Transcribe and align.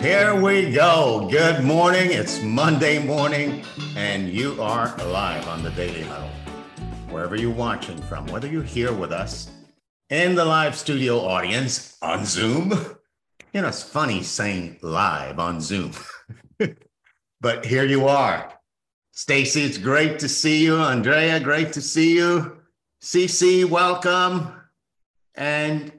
Here 0.00 0.34
we 0.34 0.72
go. 0.72 1.28
Good 1.30 1.62
morning. 1.62 2.12
It's 2.12 2.42
Monday 2.42 3.04
morning, 3.04 3.62
and 3.94 4.30
you 4.30 4.60
are 4.62 4.96
live 4.96 5.46
on 5.46 5.62
the 5.62 5.68
Daily 5.72 6.00
Huddle. 6.00 6.30
Wherever 7.10 7.36
you're 7.36 7.50
watching 7.50 8.00
from, 8.04 8.24
whether 8.28 8.48
you're 8.48 8.62
here 8.62 8.94
with 8.94 9.12
us 9.12 9.50
in 10.08 10.34
the 10.34 10.44
live 10.46 10.74
studio 10.74 11.20
audience 11.20 11.98
on 12.00 12.24
Zoom, 12.24 12.70
you 13.52 13.60
know, 13.60 13.68
it's 13.68 13.82
funny 13.82 14.22
saying 14.22 14.78
live 14.80 15.38
on 15.38 15.60
Zoom, 15.60 15.92
but 17.42 17.66
here 17.66 17.84
you 17.84 18.08
are. 18.08 18.54
Stacy, 19.12 19.64
it's 19.64 19.76
great 19.76 20.18
to 20.20 20.30
see 20.30 20.64
you. 20.64 20.78
Andrea, 20.78 21.38
great 21.40 21.74
to 21.74 21.82
see 21.82 22.16
you. 22.16 22.56
CC, 23.02 23.66
welcome. 23.66 24.50
And 25.34 25.92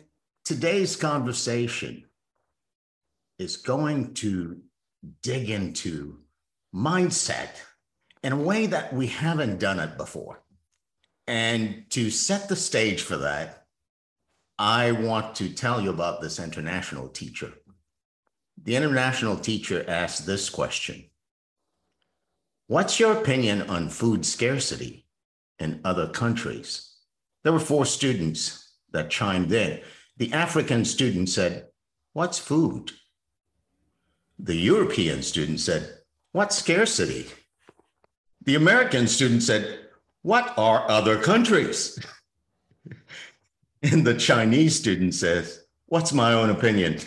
today's 0.44 0.96
conversation 0.96 2.06
is 3.42 3.58
going 3.58 4.14
to 4.14 4.62
dig 5.24 5.50
into 5.50 6.20
mindset 6.74 7.50
in 8.24 8.32
a 8.32 8.38
way 8.38 8.68
that 8.68 8.94
we 8.94 9.08
haven't 9.08 9.60
done 9.60 9.80
it 9.80 9.98
before. 9.98 10.44
And 11.26 11.86
to 11.90 12.12
set 12.12 12.48
the 12.48 12.56
stage 12.56 13.02
for 13.02 13.18
that, 13.18 13.66
I 14.60 14.92
want 14.92 15.36
to 15.38 15.50
tell 15.50 15.82
you 15.82 15.90
about 15.90 16.22
this 16.22 16.40
international 16.40 17.08
teacher. 17.08 17.52
The 18.64 18.76
international 18.76 19.38
teacher 19.38 19.84
asked 19.88 20.28
this 20.28 20.50
question 20.50 21.10
What's 22.68 23.00
your 23.00 23.14
opinion 23.14 23.64
on 23.64 23.90
food 23.90 24.24
scarcity 24.24 25.08
in 25.58 25.82
other 25.84 26.10
countries? 26.10 26.96
There 27.44 27.54
were 27.54 27.60
four 27.60 27.88
students 27.88 28.78
that 28.92 29.10
chimed 29.10 29.52
in. 29.52 29.82
The 30.18 30.32
African 30.32 30.86
student 30.86 31.30
said, 31.30 31.70
What's 32.14 32.38
food? 32.38 32.92
The 34.44 34.56
European 34.56 35.22
student 35.22 35.60
said, 35.60 35.88
What 36.32 36.52
scarcity? 36.52 37.28
The 38.44 38.56
American 38.56 39.06
student 39.06 39.44
said, 39.44 39.82
What 40.24 40.58
are 40.58 40.90
other 40.90 41.22
countries? 41.22 42.04
and 43.84 44.04
the 44.04 44.16
Chinese 44.16 44.76
student 44.76 45.14
says, 45.14 45.64
What's 45.86 46.12
my 46.12 46.34
own 46.34 46.50
opinion? 46.50 46.98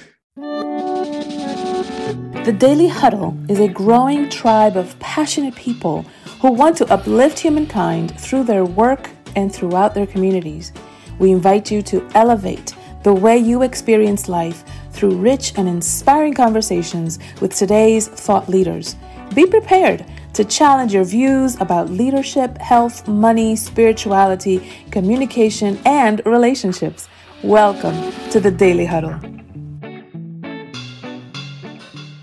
The 2.45 2.55
Daily 2.57 2.87
Huddle 2.87 3.37
is 3.48 3.59
a 3.59 3.67
growing 3.67 4.29
tribe 4.29 4.77
of 4.77 4.97
passionate 5.01 5.57
people 5.57 6.03
who 6.41 6.53
want 6.53 6.77
to 6.77 6.93
uplift 6.93 7.41
humankind 7.41 8.17
through 8.21 8.45
their 8.45 8.65
work 8.65 9.11
and 9.35 9.53
throughout 9.53 9.93
their 9.95 10.07
communities. 10.07 10.73
We 11.19 11.33
invite 11.33 11.69
you 11.69 11.83
to 11.83 12.09
elevate 12.15 12.77
the 13.03 13.13
way 13.13 13.37
you 13.37 13.63
experience 13.63 14.29
life 14.29 14.63
through 14.95 15.17
rich 15.17 15.53
and 15.56 15.69
inspiring 15.69 16.34
conversations 16.34 17.19
with 17.41 17.55
today's 17.55 18.06
thought 18.09 18.48
leaders. 18.48 18.97
Be 19.34 19.45
prepared 19.45 20.06
to 20.34 20.45
challenge 20.45 20.95
your 20.95 21.05
views 21.05 21.61
about 21.61 21.91
leadership, 21.91 22.56
health, 22.59 23.06
money, 23.09 23.56
spirituality, 23.56 24.70
communication, 24.91 25.78
and 25.84 26.23
relationships. 26.25 27.09
Welcome 27.42 28.12
to 28.31 28.41
the 28.41 28.51
Daily 28.51 28.86
Huddle. 28.86 29.19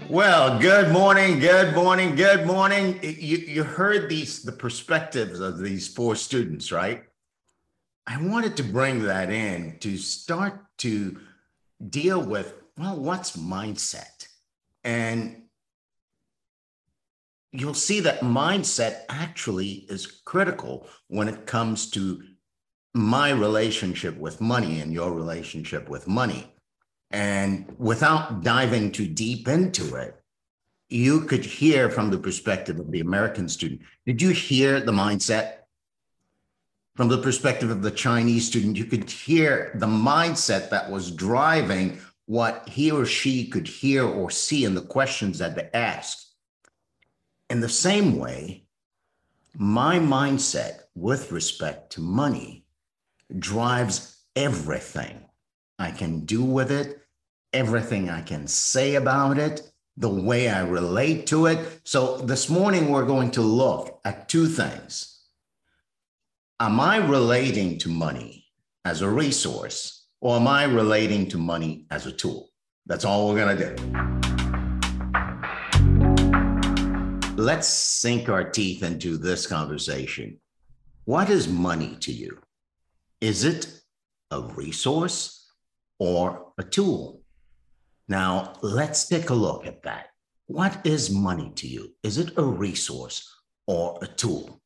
Well, 0.09 0.59
good 0.59 0.91
morning, 0.91 1.39
good 1.39 1.73
morning, 1.73 2.15
good 2.15 2.45
morning. 2.45 2.99
You, 3.01 3.37
you 3.37 3.63
heard 3.63 4.09
these 4.09 4.43
the 4.43 4.51
perspectives 4.51 5.39
of 5.39 5.59
these 5.59 5.87
four 5.87 6.15
students, 6.15 6.71
right? 6.71 7.03
I 8.07 8.21
wanted 8.21 8.57
to 8.57 8.63
bring 8.63 9.03
that 9.03 9.29
in 9.29 9.77
to 9.79 9.97
start 9.97 10.65
to 10.79 11.17
deal 11.89 12.21
with 12.21 12.60
well, 12.77 12.97
what's 12.97 13.37
mindset? 13.37 14.27
And 14.83 15.43
you'll 17.51 17.73
see 17.73 17.99
that 18.01 18.21
mindset 18.21 19.01
actually 19.09 19.85
is 19.89 20.21
critical 20.25 20.87
when 21.07 21.27
it 21.27 21.45
comes 21.45 21.89
to 21.91 22.23
my 22.93 23.31
relationship 23.31 24.17
with 24.17 24.41
money 24.41 24.79
and 24.81 24.91
your 24.91 25.11
relationship 25.11 25.89
with 25.89 26.07
money. 26.07 26.53
And 27.11 27.73
without 27.77 28.41
diving 28.41 28.91
too 28.91 29.07
deep 29.07 29.47
into 29.47 29.95
it, 29.95 30.15
you 30.89 31.21
could 31.21 31.45
hear 31.45 31.89
from 31.89 32.09
the 32.09 32.17
perspective 32.17 32.79
of 32.79 32.91
the 32.91 32.99
American 32.99 33.47
student. 33.47 33.81
Did 34.05 34.21
you 34.21 34.29
hear 34.29 34.79
the 34.79 34.91
mindset? 34.91 35.55
From 36.95 37.07
the 37.07 37.17
perspective 37.17 37.69
of 37.69 37.81
the 37.81 37.91
Chinese 37.91 38.47
student, 38.47 38.75
you 38.75 38.85
could 38.85 39.09
hear 39.09 39.71
the 39.75 39.87
mindset 39.87 40.69
that 40.69 40.91
was 40.91 41.09
driving 41.11 41.99
what 42.25 42.69
he 42.69 42.91
or 42.91 43.05
she 43.05 43.47
could 43.47 43.67
hear 43.67 44.05
or 44.05 44.29
see 44.29 44.63
in 44.65 44.75
the 44.75 44.81
questions 44.81 45.39
that 45.39 45.55
they 45.55 45.69
asked. 45.73 46.33
In 47.49 47.59
the 47.59 47.69
same 47.69 48.17
way, 48.17 48.65
my 49.55 49.99
mindset 49.99 50.83
with 50.95 51.31
respect 51.31 51.91
to 51.93 52.01
money 52.01 52.65
drives 53.37 54.23
everything 54.35 55.25
I 55.77 55.91
can 55.91 56.21
do 56.21 56.43
with 56.43 56.71
it, 56.71 57.01
everything 57.53 58.09
I 58.09 58.21
can 58.21 58.47
say 58.47 58.95
about 58.95 59.37
it, 59.37 59.61
the 59.97 60.09
way 60.09 60.47
I 60.47 60.61
relate 60.61 61.27
to 61.27 61.47
it. 61.47 61.81
So 61.83 62.17
this 62.17 62.49
morning, 62.49 62.89
we're 62.89 63.05
going 63.05 63.31
to 63.31 63.41
look 63.41 63.99
at 64.05 64.29
two 64.29 64.47
things. 64.47 65.23
Am 66.59 66.79
I 66.79 66.97
relating 66.97 67.77
to 67.79 67.89
money 67.89 68.45
as 68.85 69.01
a 69.01 69.09
resource? 69.09 70.00
Or 70.21 70.35
am 70.35 70.47
I 70.47 70.65
relating 70.65 71.27
to 71.29 71.39
money 71.39 71.87
as 71.89 72.05
a 72.05 72.11
tool? 72.11 72.49
That's 72.85 73.05
all 73.05 73.27
we're 73.27 73.43
going 73.43 73.57
to 73.57 73.75
do. 73.75 74.11
Let's 77.41 77.67
sink 77.67 78.29
our 78.29 78.43
teeth 78.43 78.83
into 78.83 79.17
this 79.17 79.47
conversation. 79.47 80.39
What 81.05 81.31
is 81.31 81.47
money 81.47 81.97
to 82.01 82.11
you? 82.11 82.37
Is 83.19 83.43
it 83.43 83.81
a 84.29 84.41
resource 84.41 85.51
or 85.97 86.53
a 86.59 86.63
tool? 86.63 87.23
Now, 88.07 88.53
let's 88.61 89.07
take 89.07 89.31
a 89.31 89.33
look 89.33 89.65
at 89.65 89.81
that. 89.83 90.09
What 90.45 90.85
is 90.85 91.09
money 91.09 91.51
to 91.55 91.67
you? 91.67 91.95
Is 92.03 92.19
it 92.19 92.37
a 92.37 92.43
resource 92.43 93.27
or 93.65 93.97
a 94.03 94.07
tool? 94.07 94.61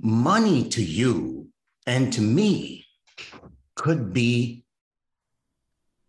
Money 0.00 0.68
to 0.68 0.84
you 0.84 1.48
and 1.86 2.12
to 2.12 2.20
me 2.20 2.86
could 3.74 4.12
be 4.12 4.64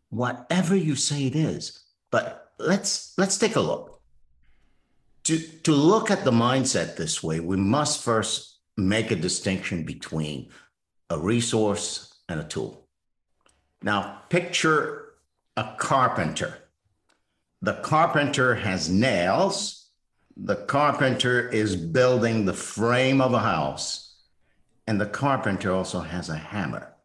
whatever 0.10 0.76
you 0.76 0.96
say 0.96 1.26
it 1.28 1.36
is. 1.36 1.84
But 2.12 2.52
let's 2.58 3.14
let's 3.18 3.38
take 3.38 3.56
a 3.56 3.62
look. 3.62 4.02
To, 5.26 5.38
to 5.38 5.72
look 5.72 6.10
at 6.10 6.24
the 6.24 6.32
mindset 6.32 6.96
this 6.96 7.22
way, 7.22 7.40
we 7.40 7.58
must 7.58 8.02
first 8.02 8.58
make 8.78 9.12
a 9.12 9.16
distinction 9.16 9.84
between 9.84 10.50
a 11.10 11.20
resource 11.20 12.16
and 12.28 12.40
a 12.40 12.44
tool. 12.44 12.88
Now, 13.84 14.22
picture 14.30 15.14
a 15.56 15.76
carpenter. 15.78 16.58
The 17.62 17.74
carpenter 17.74 18.56
has 18.56 18.90
nails. 18.90 19.90
The 20.36 20.56
carpenter 20.56 21.50
is 21.50 21.76
building 21.76 22.46
the 22.46 22.54
frame 22.54 23.22
of 23.22 23.34
a 23.34 23.40
house. 23.40 24.16
And 24.88 25.00
the 25.00 25.06
carpenter 25.06 25.72
also 25.72 26.00
has 26.00 26.30
a 26.30 26.38
hammer. 26.38 26.96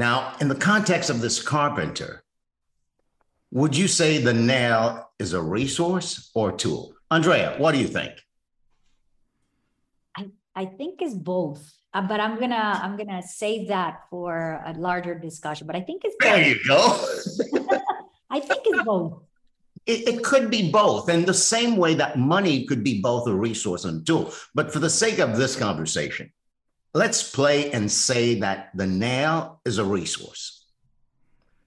Now, 0.00 0.32
in 0.40 0.48
the 0.48 0.54
context 0.54 1.10
of 1.10 1.20
this 1.20 1.42
carpenter, 1.42 2.24
would 3.50 3.76
you 3.76 3.86
say 3.86 4.16
the 4.16 4.32
nail 4.32 5.10
is 5.18 5.34
a 5.34 5.42
resource 5.42 6.30
or 6.34 6.54
a 6.54 6.56
tool? 6.56 6.94
Andrea, 7.10 7.56
what 7.58 7.72
do 7.72 7.80
you 7.80 7.86
think? 7.86 8.12
I, 10.16 10.30
I 10.56 10.64
think 10.64 11.02
it's 11.02 11.12
both. 11.12 11.70
Uh, 11.92 12.00
but 12.00 12.18
I'm 12.18 12.40
gonna 12.40 12.80
I'm 12.82 12.96
gonna 12.96 13.22
save 13.22 13.68
that 13.68 14.04
for 14.08 14.62
a 14.64 14.72
larger 14.72 15.18
discussion. 15.18 15.66
But 15.66 15.76
I 15.76 15.82
think 15.82 16.00
it's 16.06 16.16
both. 16.18 16.30
there. 16.30 16.48
You 16.48 16.56
go. 16.66 16.78
I 18.30 18.40
think 18.40 18.62
it's 18.64 18.82
both. 18.82 19.20
It, 19.84 20.08
it, 20.08 20.24
could 20.24 20.50
be 20.50 20.70
both, 20.70 21.10
in 21.10 21.26
the 21.26 21.34
same 21.34 21.76
way 21.76 21.92
that 21.94 22.18
money 22.18 22.64
could 22.64 22.82
be 22.82 23.02
both 23.02 23.26
a 23.26 23.34
resource 23.34 23.84
and 23.84 24.00
a 24.00 24.04
tool. 24.04 24.32
But 24.54 24.72
for 24.72 24.78
the 24.78 24.88
sake 24.88 25.18
of 25.18 25.36
this 25.36 25.56
conversation, 25.56 26.32
let's 26.94 27.30
play 27.30 27.70
and 27.72 27.90
say 27.90 28.40
that 28.40 28.70
the 28.74 28.86
nail 28.86 29.60
is 29.64 29.78
a 29.78 29.84
resource, 29.84 30.66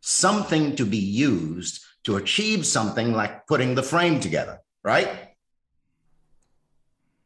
something 0.02 0.76
to 0.76 0.86
be 0.86 0.98
used 0.98 1.84
to 2.04 2.18
achieve 2.18 2.66
something 2.66 3.14
like 3.14 3.48
putting 3.48 3.76
the 3.76 3.84
frame 3.84 4.20
together, 4.20 4.60
right? 4.84 5.10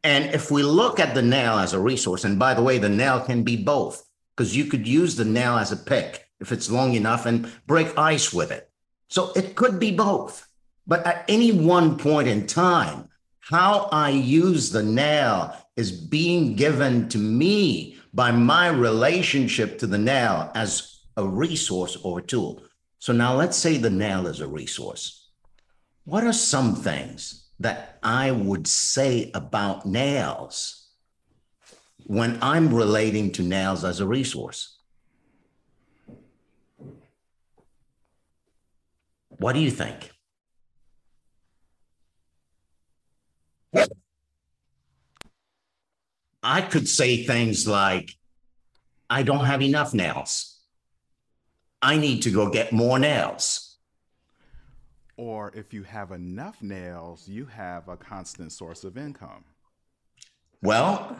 And 0.04 0.32
if 0.32 0.50
we 0.50 0.62
look 0.62 1.00
at 1.00 1.14
the 1.14 1.22
nail 1.22 1.54
as 1.54 1.72
a 1.72 1.80
resource, 1.80 2.24
and 2.24 2.38
by 2.38 2.54
the 2.54 2.62
way, 2.62 2.78
the 2.78 2.88
nail 2.88 3.20
can 3.20 3.42
be 3.42 3.56
both, 3.56 4.08
because 4.36 4.56
you 4.56 4.66
could 4.66 4.86
use 4.86 5.16
the 5.16 5.24
nail 5.24 5.56
as 5.58 5.72
a 5.72 5.76
pick 5.76 6.28
if 6.40 6.52
it's 6.52 6.70
long 6.70 6.94
enough 6.94 7.26
and 7.26 7.50
break 7.66 7.98
ice 7.98 8.32
with 8.32 8.52
it. 8.52 8.70
So 9.08 9.32
it 9.34 9.56
could 9.56 9.80
be 9.80 9.90
both. 9.90 10.46
But 10.86 11.04
at 11.04 11.24
any 11.28 11.50
one 11.50 11.98
point 11.98 12.28
in 12.28 12.46
time, 12.46 13.08
how 13.40 13.88
I 13.90 14.10
use 14.10 14.70
the 14.70 14.82
nail 14.82 15.56
is 15.78 15.92
being 15.92 16.56
given 16.56 17.08
to 17.08 17.18
me 17.18 17.96
by 18.12 18.32
my 18.32 18.66
relationship 18.66 19.78
to 19.78 19.86
the 19.86 19.96
nail 19.96 20.50
as 20.56 21.04
a 21.16 21.24
resource 21.24 21.96
or 22.02 22.18
a 22.18 22.22
tool. 22.22 22.64
So 22.98 23.12
now 23.12 23.36
let's 23.36 23.56
say 23.56 23.76
the 23.76 23.88
nail 23.88 24.26
is 24.26 24.40
a 24.40 24.48
resource. 24.48 25.30
What 26.04 26.24
are 26.24 26.32
some 26.32 26.74
things 26.74 27.46
that 27.60 28.00
I 28.02 28.32
would 28.32 28.66
say 28.66 29.30
about 29.34 29.86
nails 29.86 30.88
when 32.06 32.40
I'm 32.42 32.74
relating 32.74 33.30
to 33.34 33.42
nails 33.42 33.84
as 33.84 34.00
a 34.00 34.06
resource? 34.06 34.78
What 39.28 39.52
do 39.52 39.60
you 39.60 39.70
think? 39.70 40.10
I 46.42 46.60
could 46.60 46.88
say 46.88 47.24
things 47.24 47.66
like, 47.66 48.12
I 49.10 49.22
don't 49.22 49.44
have 49.44 49.62
enough 49.62 49.94
nails. 49.94 50.60
I 51.80 51.96
need 51.96 52.22
to 52.22 52.30
go 52.30 52.50
get 52.50 52.72
more 52.72 52.98
nails. 52.98 53.76
Or 55.16 55.50
if 55.54 55.74
you 55.74 55.82
have 55.82 56.12
enough 56.12 56.62
nails, 56.62 57.28
you 57.28 57.46
have 57.46 57.88
a 57.88 57.96
constant 57.96 58.52
source 58.52 58.84
of 58.84 58.96
income. 58.96 59.44
Well, 60.62 61.16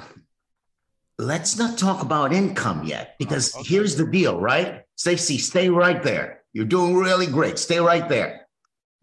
let's 1.18 1.58
not 1.58 1.78
talk 1.78 2.02
about 2.02 2.32
income 2.32 2.84
yet 2.84 3.16
because 3.18 3.54
oh, 3.56 3.60
okay. 3.60 3.68
here's 3.68 3.96
the 3.96 4.06
deal, 4.06 4.38
right? 4.40 4.82
Stacy, 4.94 5.38
stay 5.38 5.68
right 5.68 6.02
there. 6.02 6.42
You're 6.52 6.64
doing 6.64 6.94
really 6.96 7.26
great. 7.26 7.58
Stay 7.58 7.80
right 7.80 8.08
there. 8.08 8.46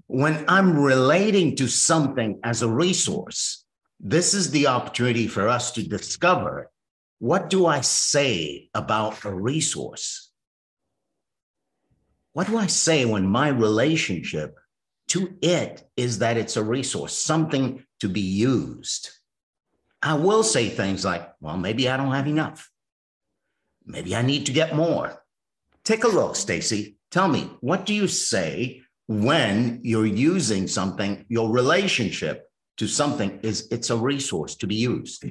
When 0.08 0.46
I'm 0.48 0.80
relating 0.80 1.56
to 1.58 1.68
something 1.68 2.40
as 2.44 2.62
a 2.62 2.70
resource, 2.70 3.65
this 4.08 4.36
is 4.36 4.52
the 4.52 4.68
opportunity 4.68 5.28
for 5.28 5.50
us 5.50 5.72
to 5.72 5.82
discover 5.82 6.70
what 7.18 7.50
do 7.50 7.66
I 7.66 7.82
say 7.82 8.70
about 8.76 9.26
a 9.26 9.34
resource? 9.34 10.30
What 12.34 12.46
do 12.46 12.56
I 12.56 12.68
say 12.68 13.06
when 13.06 13.26
my 13.26 13.48
relationship 13.48 14.60
to 15.08 15.36
it 15.42 15.90
is 15.98 16.20
that 16.20 16.38
it's 16.38 16.56
a 16.56 16.64
resource, 16.64 17.18
something 17.18 17.84
to 18.00 18.08
be 18.08 18.22
used? 18.22 19.10
I 20.04 20.14
will 20.14 20.44
say 20.44 20.70
things 20.70 21.04
like, 21.04 21.28
well, 21.42 21.58
maybe 21.58 21.90
I 21.90 21.98
don't 21.98 22.14
have 22.14 22.28
enough. 22.28 22.70
Maybe 23.88 24.16
I 24.16 24.22
need 24.22 24.46
to 24.46 24.52
get 24.52 24.76
more. 24.76 25.20
Take 25.84 26.04
a 26.04 26.10
look, 26.10 26.36
Stacy. 26.36 26.98
Tell 27.10 27.28
me, 27.28 27.50
what 27.62 27.88
do 27.88 27.94
you 27.96 28.08
say 28.08 28.84
when 29.08 29.80
you're 29.82 30.06
using 30.06 30.68
something, 30.68 31.26
your 31.28 31.50
relationship 31.50 32.46
to 32.78 32.88
something 32.88 33.40
is 33.42 33.68
it's 33.72 33.90
a 33.90 33.98
resource 33.98 34.56
to 34.56 34.68
be 34.68 34.76
used. 34.76 35.24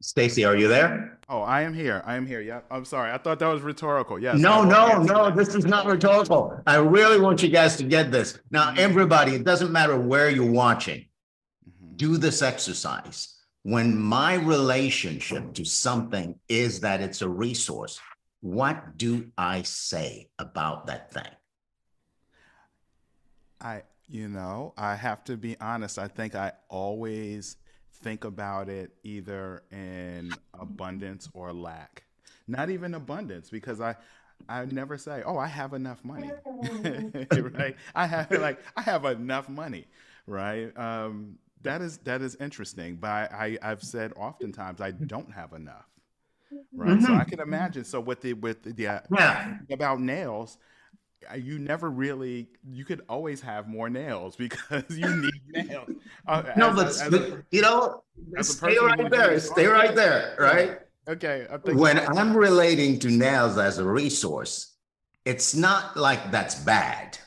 Stacy, 0.00 0.44
are 0.44 0.56
you 0.56 0.68
there? 0.68 1.18
Oh, 1.28 1.42
I 1.42 1.62
am 1.62 1.74
here. 1.74 2.02
I 2.06 2.16
am 2.16 2.26
here. 2.26 2.40
Yeah. 2.40 2.60
I'm 2.70 2.86
sorry. 2.86 3.10
I 3.12 3.18
thought 3.18 3.40
that 3.40 3.48
was 3.48 3.60
rhetorical. 3.60 4.18
Yes. 4.18 4.38
No, 4.38 4.64
no, 4.64 5.02
no. 5.02 5.30
This 5.30 5.54
is 5.54 5.66
not 5.66 5.84
rhetorical. 5.84 6.58
I 6.66 6.76
really 6.76 7.20
want 7.20 7.42
you 7.42 7.50
guys 7.50 7.76
to 7.76 7.84
get 7.84 8.10
this. 8.10 8.38
Now, 8.50 8.70
mm-hmm. 8.70 8.78
everybody, 8.78 9.34
it 9.34 9.44
doesn't 9.44 9.70
matter 9.70 9.98
where 9.98 10.30
you're 10.30 10.50
watching. 10.50 11.00
Mm-hmm. 11.68 11.96
Do 11.96 12.16
this 12.16 12.40
exercise. 12.40 13.34
When 13.64 13.98
my 13.98 14.34
relationship 14.36 15.52
to 15.54 15.64
something 15.64 16.36
is 16.48 16.80
that 16.80 17.02
it's 17.02 17.20
a 17.20 17.28
resource, 17.28 18.00
what 18.40 18.96
do 18.96 19.30
I 19.36 19.62
say 19.62 20.28
about 20.38 20.86
that 20.86 21.12
thing? 21.12 21.32
I, 23.60 23.82
you 24.06 24.28
know, 24.28 24.74
I 24.76 24.94
have 24.94 25.24
to 25.24 25.36
be 25.36 25.58
honest. 25.60 25.98
I 25.98 26.08
think 26.08 26.34
I 26.34 26.52
always 26.68 27.56
think 28.02 28.24
about 28.24 28.68
it 28.68 28.92
either 29.02 29.64
in 29.72 30.34
abundance 30.58 31.28
or 31.34 31.52
lack. 31.52 32.04
Not 32.46 32.70
even 32.70 32.94
abundance, 32.94 33.50
because 33.50 33.80
I, 33.80 33.96
I 34.48 34.64
never 34.66 34.96
say, 34.96 35.22
"Oh, 35.26 35.36
I 35.36 35.48
have 35.48 35.74
enough 35.74 36.04
money," 36.04 36.30
right? 37.32 37.76
I 37.94 38.06
have 38.06 38.30
like 38.30 38.60
I 38.76 38.82
have 38.82 39.04
enough 39.04 39.48
money, 39.48 39.86
right? 40.26 40.76
Um, 40.78 41.38
that 41.62 41.82
is 41.82 41.98
that 41.98 42.22
is 42.22 42.36
interesting, 42.36 42.96
but 42.96 43.08
I, 43.08 43.58
I 43.62 43.70
I've 43.70 43.82
said 43.82 44.12
oftentimes 44.16 44.80
I 44.80 44.92
don't 44.92 45.32
have 45.32 45.52
enough 45.52 45.86
right? 46.72 46.90
Mm-hmm. 46.90 47.04
So 47.04 47.14
I 47.14 47.24
can 47.24 47.40
imagine. 47.40 47.84
So 47.84 48.00
with 48.00 48.20
the 48.20 48.34
with 48.34 48.62
the, 48.62 48.72
the 48.72 49.02
yeah. 49.10 49.58
about 49.70 50.00
nails, 50.00 50.58
uh, 51.30 51.34
you 51.34 51.58
never 51.58 51.90
really 51.90 52.48
you 52.70 52.84
could 52.84 53.02
always 53.08 53.40
have 53.40 53.68
more 53.68 53.90
nails 53.90 54.36
because 54.44 54.84
you 54.88 55.08
need 55.16 55.68
nails. 55.68 55.90
Uh, 56.26 56.42
no, 56.56 56.74
but, 56.74 56.94
a, 57.00 57.10
but 57.10 57.42
you 57.50 57.62
know, 57.62 58.02
stay 58.40 58.78
right 58.78 59.10
there. 59.10 59.38
Stay 59.40 59.66
right 59.66 59.94
there, 59.94 60.36
right? 60.38 60.80
Okay. 61.08 61.46
when 61.64 61.98
I'm 61.98 62.36
relating 62.36 62.98
to 62.98 63.08
nails 63.08 63.56
as 63.56 63.78
a 63.78 63.84
resource, 63.84 64.76
it's 65.24 65.54
not 65.54 65.96
like 65.96 66.30
that's 66.30 66.54
bad. 66.54 67.18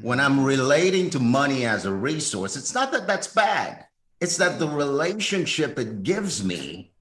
When 0.00 0.18
mm-hmm. 0.18 0.40
I'm 0.40 0.44
relating 0.44 1.10
to 1.10 1.20
money 1.20 1.64
as 1.64 1.84
a 1.84 1.92
resource, 1.92 2.56
it's 2.56 2.74
not 2.74 2.90
that 2.92 3.06
that's 3.06 3.28
bad. 3.28 3.86
It's 4.20 4.36
that 4.38 4.58
the 4.58 4.68
relationship 4.68 5.78
it 5.78 6.02
gives 6.02 6.44
me 6.44 6.91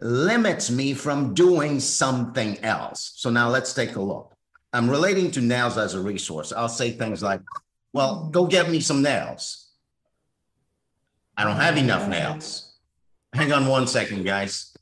limits 0.00 0.70
me 0.70 0.94
from 0.94 1.34
doing 1.34 1.80
something 1.80 2.58
else. 2.64 3.12
So 3.16 3.30
now 3.30 3.48
let's 3.48 3.72
take 3.72 3.96
a 3.96 4.00
look. 4.00 4.34
I'm 4.72 4.90
relating 4.90 5.30
to 5.32 5.40
nails 5.40 5.78
as 5.78 5.94
a 5.94 6.00
resource. 6.00 6.52
I'll 6.52 6.68
say 6.68 6.90
things 6.90 7.22
like, 7.22 7.40
well, 7.92 8.28
go 8.30 8.46
get 8.46 8.70
me 8.70 8.80
some 8.80 9.02
nails. 9.02 9.70
I 11.36 11.44
don't 11.44 11.56
have 11.56 11.76
enough 11.76 12.08
nails. 12.08 12.74
Hang 13.32 13.52
on 13.52 13.66
one 13.66 13.86
second, 13.86 14.24
guys. 14.24 14.74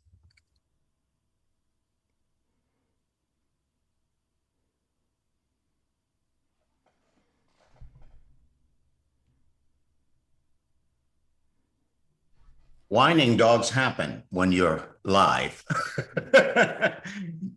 whining 12.93 13.39
dogs 13.39 13.71
happen 13.71 14.23
when 14.29 14.53
you're 14.53 14.92
live. 15.05 15.65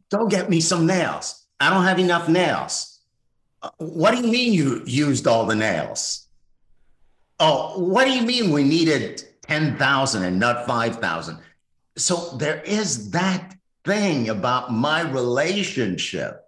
Go 0.09 0.27
get 0.30 0.50
me 0.50 0.62
some 0.62 0.86
nails. 0.86 1.45
I 1.59 1.69
don't 1.69 1.83
have 1.83 2.00
enough 2.00 2.27
nails. 2.27 3.00
Uh, 3.62 3.69
what 3.77 4.12
do 4.12 4.18
you 4.18 4.31
mean 4.31 4.53
you 4.53 4.83
used 4.86 5.27
all 5.27 5.45
the 5.45 5.56
nails? 5.56 6.27
Oh, 7.39 7.80
what 7.80 8.06
do 8.06 8.12
you 8.12 8.24
mean 8.24 8.51
we 8.51 8.63
needed 8.63 9.24
10,000 9.44 10.24
and 10.24 10.39
not 10.39 10.65
5,000? 10.68 11.38
So 11.97 12.38
there 12.38 12.62
is 12.62 13.12
that 13.12 13.56
thing 13.83 14.30
about 14.30 14.71
my 14.71 15.02
relationship 15.02 16.42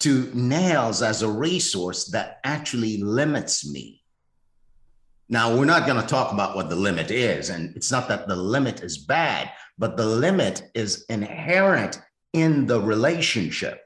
to 0.00 0.30
nails 0.32 1.02
as 1.02 1.22
a 1.22 1.28
resource 1.28 2.06
that 2.06 2.38
actually 2.44 2.98
limits 2.98 3.68
me 3.68 3.97
now, 5.28 5.54
we're 5.54 5.66
not 5.66 5.86
going 5.86 6.00
to 6.00 6.06
talk 6.06 6.32
about 6.32 6.56
what 6.56 6.70
the 6.70 6.76
limit 6.76 7.10
is. 7.10 7.50
And 7.50 7.76
it's 7.76 7.92
not 7.92 8.08
that 8.08 8.28
the 8.28 8.36
limit 8.36 8.82
is 8.82 8.96
bad, 8.96 9.50
but 9.76 9.96
the 9.96 10.06
limit 10.06 10.70
is 10.74 11.04
inherent 11.10 12.00
in 12.32 12.66
the 12.66 12.80
relationship. 12.80 13.82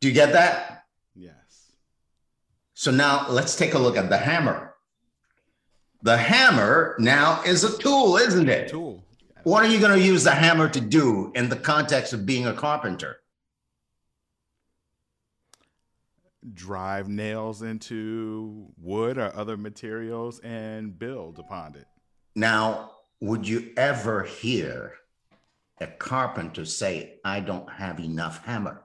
Do 0.00 0.08
you 0.08 0.14
get 0.14 0.32
that? 0.32 0.84
Yes. 1.14 1.72
So 2.74 2.90
now 2.90 3.28
let's 3.28 3.56
take 3.56 3.74
a 3.74 3.78
look 3.78 3.96
at 3.96 4.08
the 4.08 4.16
hammer. 4.16 4.74
The 6.02 6.16
hammer 6.16 6.96
now 6.98 7.42
is 7.42 7.64
a 7.64 7.76
tool, 7.78 8.16
isn't 8.16 8.48
it? 8.48 8.68
tool. 8.68 9.02
What 9.42 9.64
are 9.64 9.68
you 9.68 9.78
going 9.78 9.98
to 9.98 10.04
use 10.04 10.24
the 10.24 10.32
hammer 10.32 10.68
to 10.68 10.80
do 10.80 11.30
in 11.34 11.48
the 11.48 11.56
context 11.56 12.12
of 12.12 12.26
being 12.26 12.46
a 12.46 12.52
carpenter? 12.52 13.18
Drive 16.54 17.08
nails 17.08 17.62
into 17.62 18.66
wood 18.78 19.18
or 19.18 19.34
other 19.34 19.56
materials 19.56 20.38
and 20.40 20.98
build 20.98 21.38
upon 21.38 21.74
it. 21.74 21.86
Now, 22.34 22.92
would 23.20 23.48
you 23.48 23.72
ever 23.76 24.24
hear 24.24 24.92
a 25.80 25.86
carpenter 25.86 26.64
say, 26.64 27.18
I 27.24 27.40
don't 27.40 27.70
have 27.70 27.98
enough 28.00 28.44
hammer? 28.44 28.82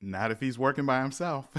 Not 0.00 0.30
if 0.30 0.38
he's 0.38 0.58
working 0.58 0.86
by 0.86 1.02
himself. 1.02 1.48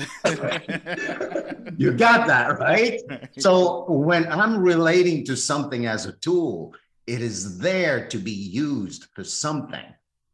you 1.78 1.92
got 1.92 2.28
that, 2.28 2.58
right? 2.60 3.02
So 3.40 3.86
when 3.90 4.32
I'm 4.32 4.60
relating 4.60 5.26
to 5.26 5.36
something 5.36 5.86
as 5.86 6.06
a 6.06 6.14
tool, 6.14 6.74
it 7.10 7.22
is 7.24 7.58
there 7.58 8.08
to 8.08 8.20
be 8.20 8.32
used 8.32 9.08
for 9.16 9.24
something. 9.24 9.86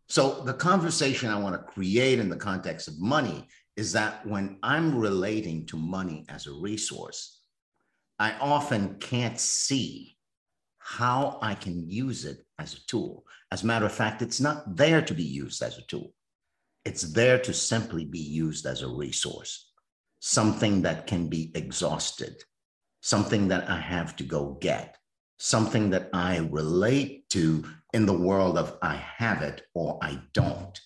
So 0.10 0.42
the 0.42 0.54
conversation 0.54 1.30
I 1.30 1.40
want 1.40 1.56
to 1.56 1.72
create 1.76 2.20
in 2.20 2.30
the 2.30 2.36
context 2.50 2.90
of 2.90 3.00
money 3.00 3.48
is 3.78 3.94
that 3.94 4.28
when 4.28 4.58
I'm 4.62 5.00
relating 5.00 5.66
to 5.68 5.78
money 5.78 6.26
as 6.28 6.48
a 6.48 6.54
resource, 6.54 7.42
I 8.20 8.34
often 8.40 8.96
can't 9.00 9.40
see 9.40 10.18
how 10.80 11.40
I 11.42 11.56
can 11.56 11.90
use 11.90 12.26
it 12.26 12.40
as 12.60 12.74
a 12.74 12.86
tool. 12.88 13.24
As 13.52 13.64
a 13.64 13.68
matter 13.68 13.86
of 13.86 13.92
fact, 13.94 14.22
it's 14.22 14.42
not 14.42 14.76
there 14.76 15.02
to 15.02 15.14
be 15.14 15.24
used 15.24 15.64
as 15.64 15.78
a 15.78 15.88
tool. 15.88 16.14
It's 16.84 17.04
there 17.14 17.40
to 17.40 17.54
simply 17.54 18.06
be 18.06 18.20
used 18.20 18.66
as 18.66 18.82
a 18.82 18.88
resource. 18.88 19.72
something 20.26 20.82
that 20.82 21.06
can 21.06 21.28
be 21.28 21.52
exhausted, 21.54 22.44
something 23.02 23.50
that 23.50 23.70
I 23.70 23.80
have 23.80 24.16
to 24.16 24.24
go 24.24 24.58
get, 24.60 24.98
something 25.38 25.90
that 25.92 26.10
I 26.14 26.38
relate 26.38 27.30
to 27.30 27.66
in 27.94 28.06
the 28.06 28.14
world 28.14 28.58
of 28.58 28.78
I 28.82 28.96
have 28.96 29.42
it 29.42 29.62
or 29.74 30.00
I 30.02 30.22
don't. 30.34 30.80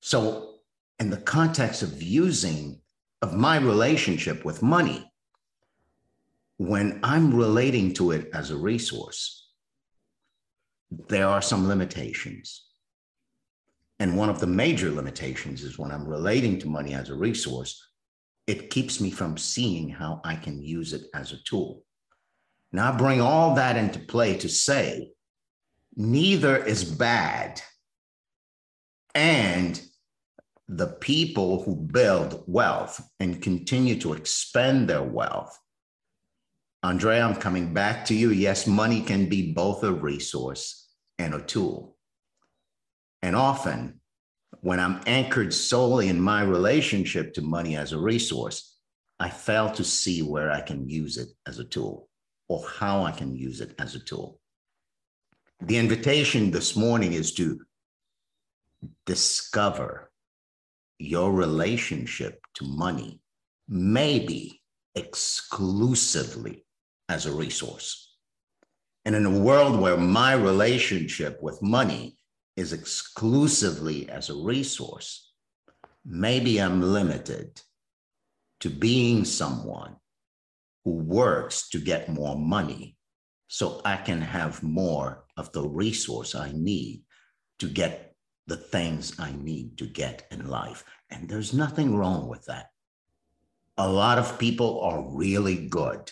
So, 0.00 0.56
in 0.98 1.10
the 1.10 1.16
context 1.16 1.82
of 1.82 2.02
using 2.02 2.80
of 3.22 3.34
my 3.34 3.56
relationship 3.56 4.44
with 4.44 4.62
money, 4.62 5.10
when 6.58 7.00
I'm 7.02 7.34
relating 7.34 7.94
to 7.94 8.10
it 8.12 8.30
as 8.34 8.50
a 8.50 8.56
resource, 8.56 9.48
there 11.08 11.26
are 11.26 11.42
some 11.42 11.68
limitations. 11.68 12.66
And 13.98 14.16
one 14.16 14.28
of 14.28 14.40
the 14.40 14.46
major 14.46 14.90
limitations 14.90 15.62
is 15.62 15.78
when 15.78 15.90
I'm 15.90 16.06
relating 16.06 16.58
to 16.60 16.68
money 16.68 16.94
as 16.94 17.08
a 17.08 17.14
resource, 17.14 17.80
it 18.46 18.70
keeps 18.70 19.00
me 19.00 19.10
from 19.10 19.38
seeing 19.38 19.88
how 19.88 20.20
I 20.24 20.34
can 20.34 20.60
use 20.60 20.92
it 20.92 21.06
as 21.14 21.32
a 21.32 21.42
tool. 21.44 21.84
Now, 22.72 22.92
I 22.92 22.96
bring 22.96 23.20
all 23.20 23.54
that 23.56 23.76
into 23.76 23.98
play 23.98 24.36
to 24.38 24.48
say 24.48 25.12
neither 25.94 26.56
is 26.56 26.84
bad. 26.84 27.60
And 29.14 29.80
the 30.68 30.86
people 30.86 31.62
who 31.62 31.76
build 31.76 32.44
wealth 32.46 33.06
and 33.20 33.42
continue 33.42 34.00
to 34.00 34.14
expend 34.14 34.88
their 34.88 35.02
wealth. 35.02 35.58
Andre, 36.82 37.20
I'm 37.20 37.36
coming 37.36 37.74
back 37.74 38.06
to 38.06 38.14
you. 38.14 38.30
Yes, 38.30 38.66
money 38.66 39.02
can 39.02 39.28
be 39.28 39.52
both 39.52 39.84
a 39.84 39.92
resource 39.92 40.88
and 41.18 41.34
a 41.34 41.42
tool. 41.42 41.96
And 43.20 43.36
often, 43.36 44.00
when 44.62 44.80
I'm 44.80 45.00
anchored 45.06 45.52
solely 45.52 46.08
in 46.08 46.20
my 46.20 46.42
relationship 46.42 47.34
to 47.34 47.42
money 47.42 47.76
as 47.76 47.92
a 47.92 47.98
resource, 47.98 48.78
I 49.20 49.28
fail 49.28 49.70
to 49.72 49.84
see 49.84 50.22
where 50.22 50.50
I 50.50 50.62
can 50.62 50.88
use 50.88 51.18
it 51.18 51.28
as 51.46 51.58
a 51.58 51.64
tool 51.64 52.08
or 52.52 52.62
how 52.68 53.02
I 53.02 53.12
can 53.12 53.34
use 53.34 53.62
it 53.62 53.74
as 53.78 53.94
a 53.94 53.98
tool. 53.98 54.38
The 55.62 55.78
invitation 55.78 56.50
this 56.50 56.76
morning 56.76 57.14
is 57.14 57.32
to 57.36 57.62
discover 59.06 60.10
your 60.98 61.32
relationship 61.32 62.40
to 62.56 62.64
money, 62.64 63.22
maybe 63.68 64.60
exclusively 64.94 66.66
as 67.08 67.24
a 67.24 67.32
resource. 67.32 68.16
And 69.06 69.14
in 69.14 69.24
a 69.24 69.38
world 69.48 69.80
where 69.80 69.96
my 69.96 70.34
relationship 70.34 71.42
with 71.42 71.62
money 71.62 72.18
is 72.56 72.74
exclusively 72.74 74.10
as 74.10 74.28
a 74.28 74.34
resource, 74.34 75.32
maybe 76.04 76.60
I'm 76.60 76.82
limited 76.82 77.62
to 78.60 78.68
being 78.68 79.24
someone 79.24 79.96
who 80.84 80.92
works 80.92 81.68
to 81.70 81.78
get 81.78 82.08
more 82.08 82.36
money 82.36 82.96
so 83.48 83.80
I 83.84 83.96
can 83.96 84.20
have 84.20 84.62
more 84.62 85.24
of 85.36 85.52
the 85.52 85.62
resource 85.62 86.34
I 86.34 86.52
need 86.52 87.02
to 87.58 87.68
get 87.68 88.14
the 88.46 88.56
things 88.56 89.18
I 89.18 89.32
need 89.32 89.78
to 89.78 89.86
get 89.86 90.26
in 90.30 90.48
life. 90.48 90.84
And 91.10 91.28
there's 91.28 91.52
nothing 91.52 91.94
wrong 91.94 92.28
with 92.28 92.44
that. 92.46 92.66
A 93.78 93.88
lot 93.88 94.18
of 94.18 94.38
people 94.38 94.80
are 94.80 95.06
really 95.14 95.68
good 95.68 96.10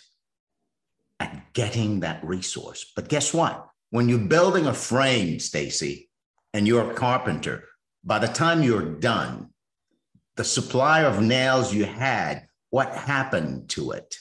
at 1.19 1.53
getting 1.53 2.00
that 2.00 2.25
resource. 2.25 2.93
But 2.95 3.09
guess 3.09 3.35
what? 3.35 3.67
When 3.91 4.09
you're 4.09 4.19
building 4.19 4.67
a 4.67 4.75
frame, 4.75 5.41
Stacy, 5.41 6.09
and 6.55 6.67
you're 6.67 6.91
a 6.91 6.95
carpenter, 6.95 7.65
by 8.05 8.19
the 8.19 8.29
time 8.29 8.62
you're 8.62 8.99
done, 8.99 9.50
the 10.37 10.45
supply 10.45 11.03
of 11.03 11.21
nails 11.21 11.75
you 11.75 11.85
had, 11.85 12.47
what 12.71 12.95
happened 12.95 13.69
to 13.71 13.91
it? 13.91 14.15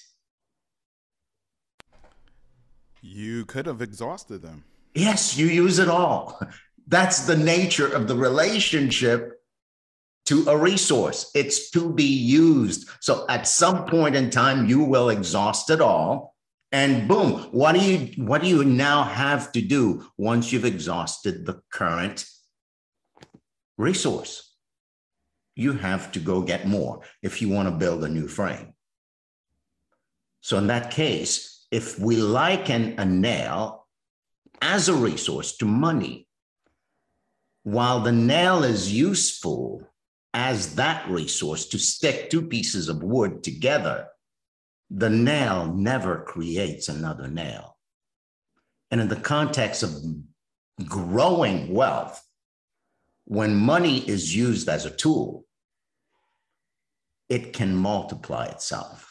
You 3.01 3.45
could 3.45 3.65
have 3.65 3.81
exhausted 3.81 4.41
them. 4.41 4.65
Yes, 4.93 5.37
you 5.37 5.47
use 5.47 5.79
it 5.79 5.87
all. 5.87 6.39
That's 6.87 7.25
the 7.25 7.37
nature 7.37 7.87
of 7.87 8.07
the 8.07 8.15
relationship 8.15 9.39
to 10.25 10.47
a 10.49 10.57
resource. 10.57 11.31
It's 11.33 11.69
to 11.71 11.93
be 11.93 12.03
used. 12.03 12.89
So 12.99 13.25
at 13.29 13.47
some 13.47 13.85
point 13.85 14.15
in 14.15 14.29
time, 14.29 14.67
you 14.67 14.83
will 14.83 15.09
exhaust 15.09 15.69
it 15.69 15.81
all. 15.81 16.35
And 16.71 17.07
boom, 17.07 17.49
what 17.51 17.73
do 17.73 17.81
you 17.81 18.23
what 18.23 18.43
do 18.43 18.47
you 18.47 18.63
now 18.63 19.03
have 19.03 19.51
to 19.53 19.61
do 19.61 20.05
once 20.17 20.51
you've 20.51 20.65
exhausted 20.65 21.45
the 21.45 21.61
current 21.71 22.25
resource? 23.77 24.55
You 25.55 25.73
have 25.73 26.11
to 26.11 26.19
go 26.19 26.41
get 26.41 26.67
more 26.67 27.01
if 27.23 27.41
you 27.41 27.49
want 27.49 27.69
to 27.69 27.75
build 27.75 28.03
a 28.03 28.09
new 28.09 28.27
frame. 28.27 28.73
So 30.41 30.57
in 30.57 30.67
that 30.67 30.91
case, 30.91 31.58
if 31.71 31.99
we 31.99 32.15
liken 32.15 32.95
a 32.97 33.05
nail 33.05 33.87
as 34.61 34.89
a 34.89 34.93
resource 34.93 35.57
to 35.57 35.65
money, 35.65 36.27
while 37.63 37.99
the 37.99 38.11
nail 38.11 38.63
is 38.63 38.91
useful 38.91 39.87
as 40.33 40.75
that 40.75 41.09
resource 41.09 41.67
to 41.67 41.79
stick 41.79 42.29
two 42.29 42.41
pieces 42.41 42.89
of 42.89 43.03
wood 43.03 43.43
together, 43.43 44.07
the 44.89 45.09
nail 45.09 45.71
never 45.73 46.23
creates 46.23 46.89
another 46.89 47.27
nail. 47.27 47.77
And 48.91 48.99
in 49.01 49.07
the 49.07 49.15
context 49.15 49.83
of 49.83 49.95
growing 50.87 51.73
wealth, 51.73 52.23
when 53.25 53.55
money 53.55 53.99
is 53.99 54.35
used 54.35 54.67
as 54.67 54.85
a 54.85 54.89
tool, 54.89 55.45
it 57.27 57.53
can 57.53 57.75
multiply 57.75 58.45
itself. 58.45 59.08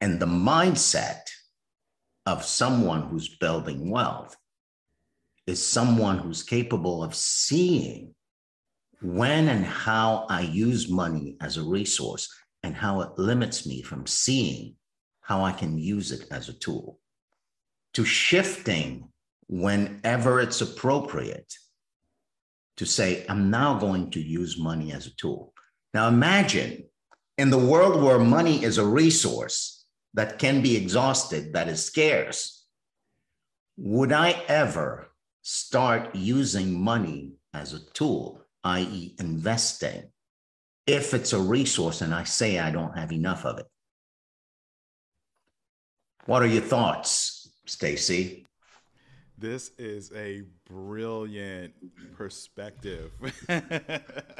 And 0.00 0.20
the 0.20 0.26
mindset 0.26 1.22
of 2.26 2.44
someone 2.44 3.02
who's 3.02 3.36
building 3.36 3.90
wealth 3.90 4.36
is 5.46 5.64
someone 5.64 6.18
who's 6.18 6.42
capable 6.42 7.02
of 7.02 7.14
seeing 7.14 8.14
when 9.00 9.48
and 9.48 9.64
how 9.64 10.26
I 10.28 10.40
use 10.40 10.88
money 10.88 11.36
as 11.40 11.56
a 11.56 11.62
resource 11.62 12.28
and 12.62 12.74
how 12.74 13.00
it 13.02 13.18
limits 13.18 13.66
me 13.66 13.82
from 13.82 14.06
seeing 14.06 14.74
how 15.20 15.44
I 15.44 15.52
can 15.52 15.78
use 15.78 16.12
it 16.12 16.26
as 16.30 16.48
a 16.48 16.52
tool, 16.52 16.98
to 17.94 18.04
shifting 18.04 19.08
whenever 19.48 20.40
it's 20.40 20.60
appropriate 20.60 21.52
to 22.76 22.86
say, 22.86 23.24
I'm 23.28 23.50
now 23.50 23.78
going 23.78 24.10
to 24.12 24.20
use 24.20 24.58
money 24.58 24.92
as 24.92 25.06
a 25.06 25.16
tool. 25.16 25.52
Now 25.94 26.08
imagine 26.08 26.84
in 27.38 27.50
the 27.50 27.58
world 27.58 28.02
where 28.02 28.18
money 28.18 28.62
is 28.62 28.78
a 28.78 28.86
resource, 28.86 29.75
that 30.16 30.38
can 30.38 30.62
be 30.62 30.76
exhausted, 30.76 31.52
that 31.52 31.68
is 31.68 31.84
scarce, 31.84 32.64
would 33.76 34.12
I 34.12 34.30
ever 34.48 35.08
start 35.42 36.14
using 36.14 36.80
money 36.80 37.34
as 37.52 37.74
a 37.74 37.84
tool, 37.92 38.40
i.e., 38.64 39.14
investing, 39.20 40.04
if 40.86 41.12
it's 41.12 41.34
a 41.34 41.38
resource 41.38 42.00
and 42.00 42.14
I 42.14 42.24
say 42.24 42.58
I 42.58 42.70
don't 42.70 42.96
have 42.96 43.12
enough 43.12 43.44
of 43.44 43.58
it? 43.58 43.66
What 46.24 46.42
are 46.42 46.46
your 46.46 46.62
thoughts, 46.62 47.50
Stacy? 47.66 48.46
This 49.38 49.70
is 49.76 50.10
a 50.14 50.44
brilliant 50.66 51.74
perspective. 52.16 53.12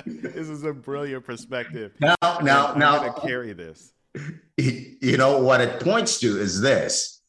this 0.06 0.48
is 0.48 0.64
a 0.64 0.72
brilliant 0.72 1.26
perspective. 1.26 1.92
Now, 2.00 2.16
now, 2.22 2.72
now, 2.74 3.02
to 3.02 3.20
carry 3.20 3.52
this 3.52 3.92
you 4.56 5.16
know, 5.16 5.38
what 5.38 5.60
it 5.60 5.80
points 5.80 6.20
to 6.20 6.40
is 6.40 6.60
this. 6.60 7.20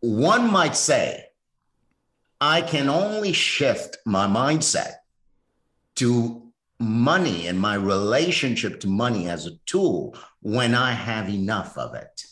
One 0.00 0.50
might 0.50 0.76
say, 0.76 1.26
I 2.40 2.60
can 2.60 2.88
only 2.88 3.32
shift 3.32 3.98
my 4.04 4.26
mindset 4.26 4.94
to 5.96 6.42
money 6.80 7.46
and 7.46 7.58
my 7.60 7.74
relationship 7.74 8.80
to 8.80 8.88
money 8.88 9.28
as 9.28 9.46
a 9.46 9.56
tool 9.64 10.16
when 10.40 10.74
I 10.74 10.92
have 10.92 11.28
enough 11.28 11.78
of 11.78 11.94
it. 11.94 12.24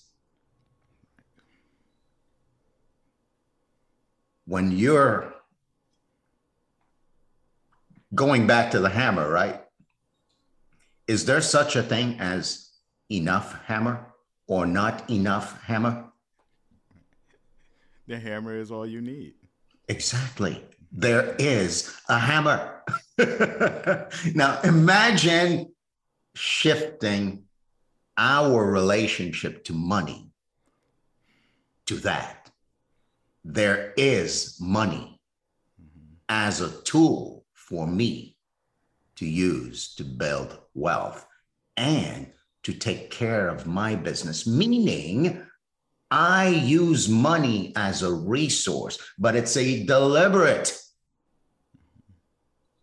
When 4.46 4.72
you're 4.72 5.32
going 8.12 8.48
back 8.48 8.72
to 8.72 8.80
the 8.80 8.88
hammer, 8.88 9.30
right? 9.30 9.62
Is 11.06 11.24
there 11.24 11.40
such 11.40 11.76
a 11.76 11.82
thing 11.82 12.18
as 12.18 12.69
enough 13.10 13.64
hammer 13.64 14.06
or 14.46 14.66
not 14.66 15.08
enough 15.10 15.62
hammer? 15.62 16.04
The 18.06 18.18
hammer 18.18 18.56
is 18.56 18.70
all 18.70 18.86
you 18.86 19.00
need. 19.00 19.34
Exactly. 19.88 20.64
There 20.92 21.36
is 21.38 21.94
a 22.08 22.18
hammer. 22.18 22.82
now 24.34 24.60
imagine 24.62 25.72
shifting 26.34 27.44
our 28.16 28.64
relationship 28.64 29.64
to 29.64 29.72
money 29.72 30.30
to 31.86 31.96
that. 31.96 32.50
There 33.44 33.94
is 33.96 34.58
money 34.60 35.20
mm-hmm. 35.80 36.14
as 36.28 36.60
a 36.60 36.70
tool 36.82 37.44
for 37.52 37.86
me 37.86 38.36
to 39.16 39.26
use 39.26 39.94
to 39.96 40.04
build 40.04 40.58
wealth 40.74 41.26
and 41.76 42.32
to 42.62 42.72
take 42.72 43.10
care 43.10 43.48
of 43.48 43.66
my 43.66 43.94
business, 43.94 44.46
meaning 44.46 45.42
I 46.10 46.48
use 46.48 47.08
money 47.08 47.72
as 47.76 48.02
a 48.02 48.12
resource, 48.12 48.98
but 49.18 49.36
it's 49.36 49.56
a 49.56 49.84
deliberate 49.84 50.76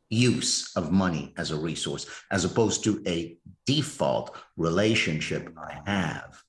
use 0.10 0.76
of 0.76 0.92
money 0.92 1.34
as 1.38 1.52
a 1.52 1.60
resource, 1.60 2.08
as 2.32 2.46
opposed 2.46 2.84
to 2.86 3.04
a 3.06 3.38
default 3.66 4.36
relationship 4.56 5.54
I 5.58 5.82
have 5.86 6.42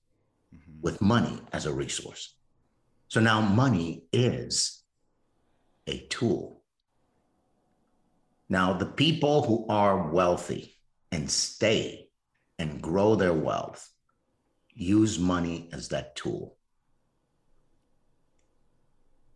mm-hmm. 0.54 0.80
with 0.80 1.00
money 1.00 1.40
as 1.52 1.66
a 1.66 1.72
resource. 1.72 2.36
So 3.08 3.20
now 3.20 3.40
money 3.40 4.04
is 4.12 4.82
a 5.86 6.06
tool. 6.08 6.62
Now, 8.48 8.74
the 8.74 8.86
people 8.86 9.42
who 9.42 9.66
are 9.68 10.10
wealthy 10.10 10.76
and 11.10 11.30
stay 11.30 12.07
and 12.58 12.82
grow 12.82 13.14
their 13.14 13.32
wealth 13.32 13.88
use 14.74 15.18
money 15.18 15.68
as 15.72 15.88
that 15.88 16.14
tool. 16.14 16.56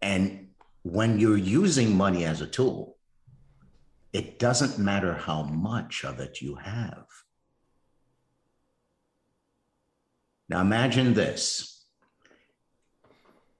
And 0.00 0.48
when 0.82 1.18
you're 1.18 1.36
using 1.36 1.96
money 1.96 2.24
as 2.24 2.40
a 2.40 2.46
tool, 2.46 2.96
it 4.12 4.38
doesn't 4.38 4.78
matter 4.78 5.14
how 5.14 5.42
much 5.42 6.04
of 6.04 6.20
it 6.20 6.40
you 6.40 6.56
have. 6.56 7.06
Now 10.48 10.60
imagine 10.60 11.14
this 11.14 11.84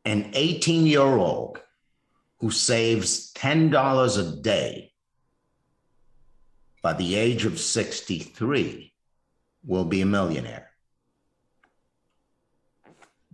an 0.05 0.31
18 0.35 0.87
year 0.87 1.03
old 1.03 1.61
who 2.41 2.51
saves 2.51 3.33
$10 3.35 4.19
a 4.19 4.43
day 4.43 4.93
by 6.83 6.93
the 6.93 7.15
age 7.15 7.45
of 7.45 7.59
63 7.59 8.92
will 9.65 9.85
be 9.85 10.01
a 10.01 10.07
millionaire. 10.07 10.71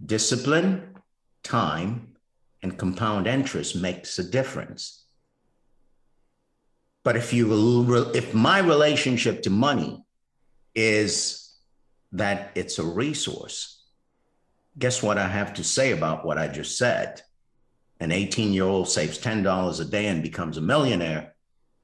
Discipline, 0.05 0.97
time, 1.43 2.17
and 2.63 2.79
compound 2.79 3.27
interest 3.27 3.77
makes 3.77 4.19
a 4.19 4.25
difference. 4.31 5.05
But 7.05 7.17
if 7.17 7.33
you 7.33 8.11
if 8.15 8.35
my 8.35 8.59
relationship 8.59 9.43
to 9.43 9.51
money 9.51 10.05
is 10.75 11.57
that 12.13 12.51
it's 12.55 12.79
a 12.79 12.85
resource, 12.85 13.85
guess 14.79 15.03
what 15.03 15.19
I 15.19 15.29
have 15.29 15.55
to 15.55 15.65
say 15.65 15.93
about 15.93 16.25
what 16.25 16.39
I 16.39 16.49
just 16.49 16.77
said? 16.77 17.23
An 18.01 18.13
18 18.13 18.53
year 18.53 18.65
old 18.65 18.89
saves 18.89 19.19
$10 19.19 19.81
a 19.81 19.85
day 19.85 20.07
and 20.07 20.23
becomes 20.23 20.57
a 20.57 20.61
millionaire 20.61 21.35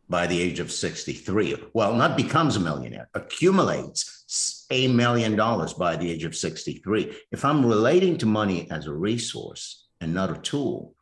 by 0.08 0.26
the 0.26 0.40
age 0.40 0.60
of 0.60 0.70
63. 0.70 1.56
Well, 1.72 1.94
not 1.94 2.16
becomes 2.16 2.56
a 2.56 2.60
millionaire, 2.60 3.08
accumulates 3.14 4.66
a 4.70 4.88
million 4.88 5.36
dollars 5.36 5.72
by 5.72 5.96
the 5.96 6.10
age 6.10 6.24
of 6.24 6.36
63. 6.36 7.16
If 7.30 7.44
I'm 7.44 7.64
relating 7.64 8.18
to 8.18 8.26
money 8.26 8.70
as 8.70 8.86
a 8.86 8.92
resource 8.92 9.86
and 10.00 10.12
not 10.12 10.30
a 10.30 10.40
tool, 10.40 10.94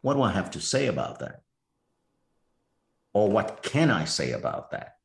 what 0.00 0.14
do 0.14 0.22
I 0.22 0.32
have 0.32 0.50
to 0.52 0.60
say 0.60 0.86
about 0.86 1.18
that? 1.20 1.42
Or 3.12 3.28
what 3.30 3.62
can 3.62 3.90
I 3.90 4.04
say 4.04 4.32
about 4.32 4.70
that? 4.70 4.96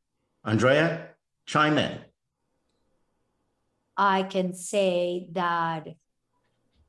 Andrea, 0.44 1.10
chime 1.46 1.78
in. 1.78 2.00
I 3.98 4.24
can 4.24 4.54
say 4.54 5.28
that 5.32 5.88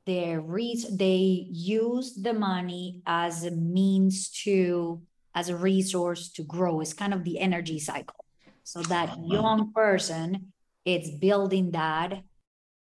they 0.05 1.47
use 1.51 2.15
the 2.15 2.35
money 2.35 3.03
as 3.07 3.45
a 3.45 3.51
means 3.51 4.31
to 4.45 5.03
as 5.35 5.49
a 5.49 5.57
resource 5.57 6.31
to 6.33 6.43
grow. 6.43 6.81
It's 6.81 6.93
kind 6.93 7.15
of 7.15 7.25
the 7.25 7.39
energy 7.39 7.79
cycle. 7.79 8.25
So 8.65 8.83
that 8.83 9.11
uh-huh. 9.11 9.23
young 9.25 9.73
person, 9.73 10.53
it's 10.85 11.11
building 11.11 11.73
that 11.73 12.23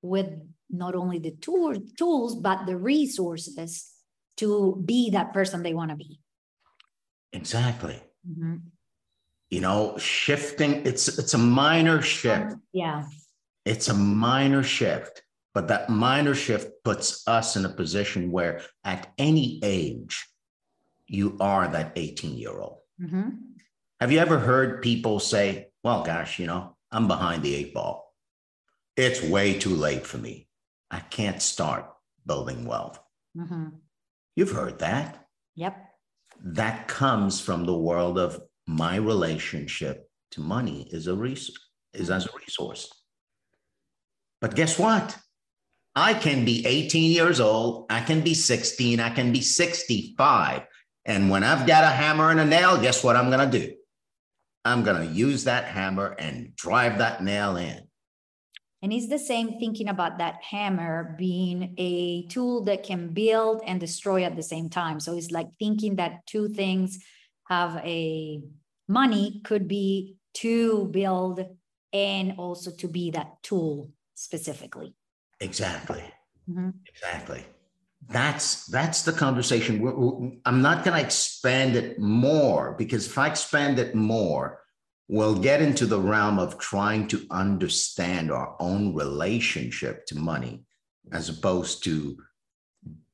with 0.01 0.27
not 0.69 0.95
only 0.95 1.19
the 1.19 1.31
tool, 1.31 1.75
tools 1.97 2.35
but 2.35 2.65
the 2.65 2.77
resources 2.77 3.91
to 4.37 4.81
be 4.85 5.11
that 5.11 5.33
person 5.33 5.63
they 5.63 5.73
want 5.73 5.91
to 5.91 5.97
be. 5.97 6.19
Exactly. 7.33 8.01
Mm-hmm. 8.29 8.55
You 9.49 9.61
know, 9.61 9.97
shifting, 9.97 10.85
it's 10.85 11.19
it's 11.19 11.33
a 11.33 11.37
minor 11.37 12.01
shift. 12.01 12.55
Yeah. 12.71 13.05
It's 13.65 13.89
a 13.89 13.93
minor 13.93 14.63
shift, 14.63 15.23
but 15.53 15.67
that 15.67 15.89
minor 15.89 16.33
shift 16.33 16.71
puts 16.83 17.27
us 17.27 17.55
in 17.55 17.65
a 17.65 17.69
position 17.69 18.31
where 18.31 18.61
at 18.83 19.11
any 19.17 19.59
age, 19.63 20.25
you 21.11 21.37
are 21.39 21.67
that 21.67 21.93
18 21.95 22.37
year 22.37 22.59
old. 22.59 22.79
Mm-hmm. 23.01 23.29
Have 23.99 24.11
you 24.11 24.19
ever 24.19 24.39
heard 24.39 24.81
people 24.81 25.19
say, 25.19 25.67
well, 25.83 26.03
gosh, 26.03 26.39
you 26.39 26.47
know, 26.47 26.75
I'm 26.91 27.07
behind 27.07 27.43
the 27.43 27.55
eight 27.55 27.73
ball. 27.73 28.15
It's 28.97 29.21
way 29.21 29.57
too 29.57 29.75
late 29.75 30.05
for 30.05 30.17
me. 30.17 30.47
I 30.89 30.99
can't 30.99 31.41
start 31.41 31.85
building 32.25 32.65
wealth. 32.65 32.99
Mm-hmm. 33.37 33.67
You've 34.35 34.51
heard 34.51 34.79
that. 34.79 35.25
Yep 35.55 35.77
that 36.43 36.87
comes 36.87 37.39
from 37.39 37.65
the 37.65 37.77
world 37.77 38.17
of 38.17 38.41
my 38.67 38.95
relationship 38.95 40.09
to 40.31 40.41
money 40.41 40.87
is 40.91 41.07
a 41.07 41.15
res- 41.15 41.51
is 41.93 42.09
as 42.09 42.25
a 42.25 42.37
resource. 42.37 42.91
But 44.39 44.55
guess 44.55 44.79
what? 44.79 45.17
I 45.95 46.13
can 46.13 46.45
be 46.45 46.65
18 46.65 47.11
years 47.11 47.39
old, 47.39 47.85
I 47.89 48.01
can 48.01 48.21
be 48.21 48.33
16, 48.33 48.99
I 48.99 49.09
can 49.09 49.31
be 49.31 49.41
65. 49.41 50.61
And 51.05 51.29
when 51.29 51.43
I've 51.43 51.65
got 51.65 51.83
a 51.83 51.87
hammer 51.87 52.29
and 52.29 52.39
a 52.39 52.45
nail, 52.45 52.79
guess 52.79 53.03
what 53.03 53.15
I'm 53.15 53.29
going 53.29 53.49
to 53.49 53.59
do? 53.59 53.73
I'm 54.63 54.83
going 54.83 55.07
to 55.07 55.13
use 55.13 55.45
that 55.45 55.65
hammer 55.65 56.15
and 56.19 56.55
drive 56.55 56.99
that 56.99 57.23
nail 57.23 57.57
in. 57.57 57.87
And 58.83 58.91
it's 58.91 59.07
the 59.07 59.19
same 59.19 59.59
thinking 59.59 59.89
about 59.89 60.17
that 60.17 60.41
hammer 60.43 61.15
being 61.17 61.75
a 61.77 62.25
tool 62.27 62.63
that 62.63 62.83
can 62.83 63.09
build 63.09 63.61
and 63.65 63.79
destroy 63.79 64.23
at 64.23 64.35
the 64.35 64.43
same 64.43 64.69
time. 64.69 64.99
So 64.99 65.15
it's 65.15 65.31
like 65.31 65.47
thinking 65.59 65.97
that 65.97 66.25
two 66.25 66.49
things 66.49 66.99
have 67.47 67.77
a 67.77 68.41
money 68.87 69.41
could 69.43 69.67
be 69.67 70.15
to 70.35 70.85
build 70.85 71.45
and 71.93 72.35
also 72.37 72.71
to 72.71 72.87
be 72.87 73.11
that 73.11 73.43
tool 73.43 73.91
specifically. 74.15 74.95
Exactly. 75.39 76.03
Mm-hmm. 76.49 76.69
Exactly. 76.87 77.45
That's 78.07 78.65
that's 78.65 79.03
the 79.03 79.13
conversation. 79.13 80.41
I'm 80.45 80.61
not 80.61 80.83
going 80.83 80.97
to 80.97 81.05
expand 81.05 81.75
it 81.75 81.99
more 81.99 82.75
because 82.77 83.07
if 83.07 83.17
I 83.17 83.27
expand 83.27 83.79
it 83.79 83.95
more, 83.95 84.61
we'll 85.07 85.37
get 85.37 85.61
into 85.61 85.85
the 85.85 85.99
realm 85.99 86.39
of 86.39 86.57
trying 86.57 87.07
to 87.09 87.25
understand 87.29 88.31
our 88.31 88.55
own 88.59 88.95
relationship 88.95 90.05
to 90.07 90.17
money 90.17 90.65
as 91.11 91.29
opposed 91.29 91.83
to 91.83 92.17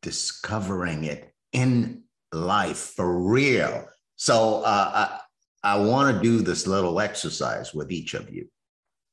discovering 0.01 1.03
it 1.03 1.33
in 1.51 2.03
life 2.31 2.93
for 2.95 3.21
real. 3.21 3.87
So 4.15 4.61
uh, 4.63 5.19
I, 5.63 5.73
I 5.75 5.79
want 5.79 6.15
to 6.15 6.21
do 6.21 6.41
this 6.41 6.67
little 6.67 6.99
exercise 6.99 7.73
with 7.73 7.91
each 7.91 8.13
of 8.13 8.29
you. 8.29 8.47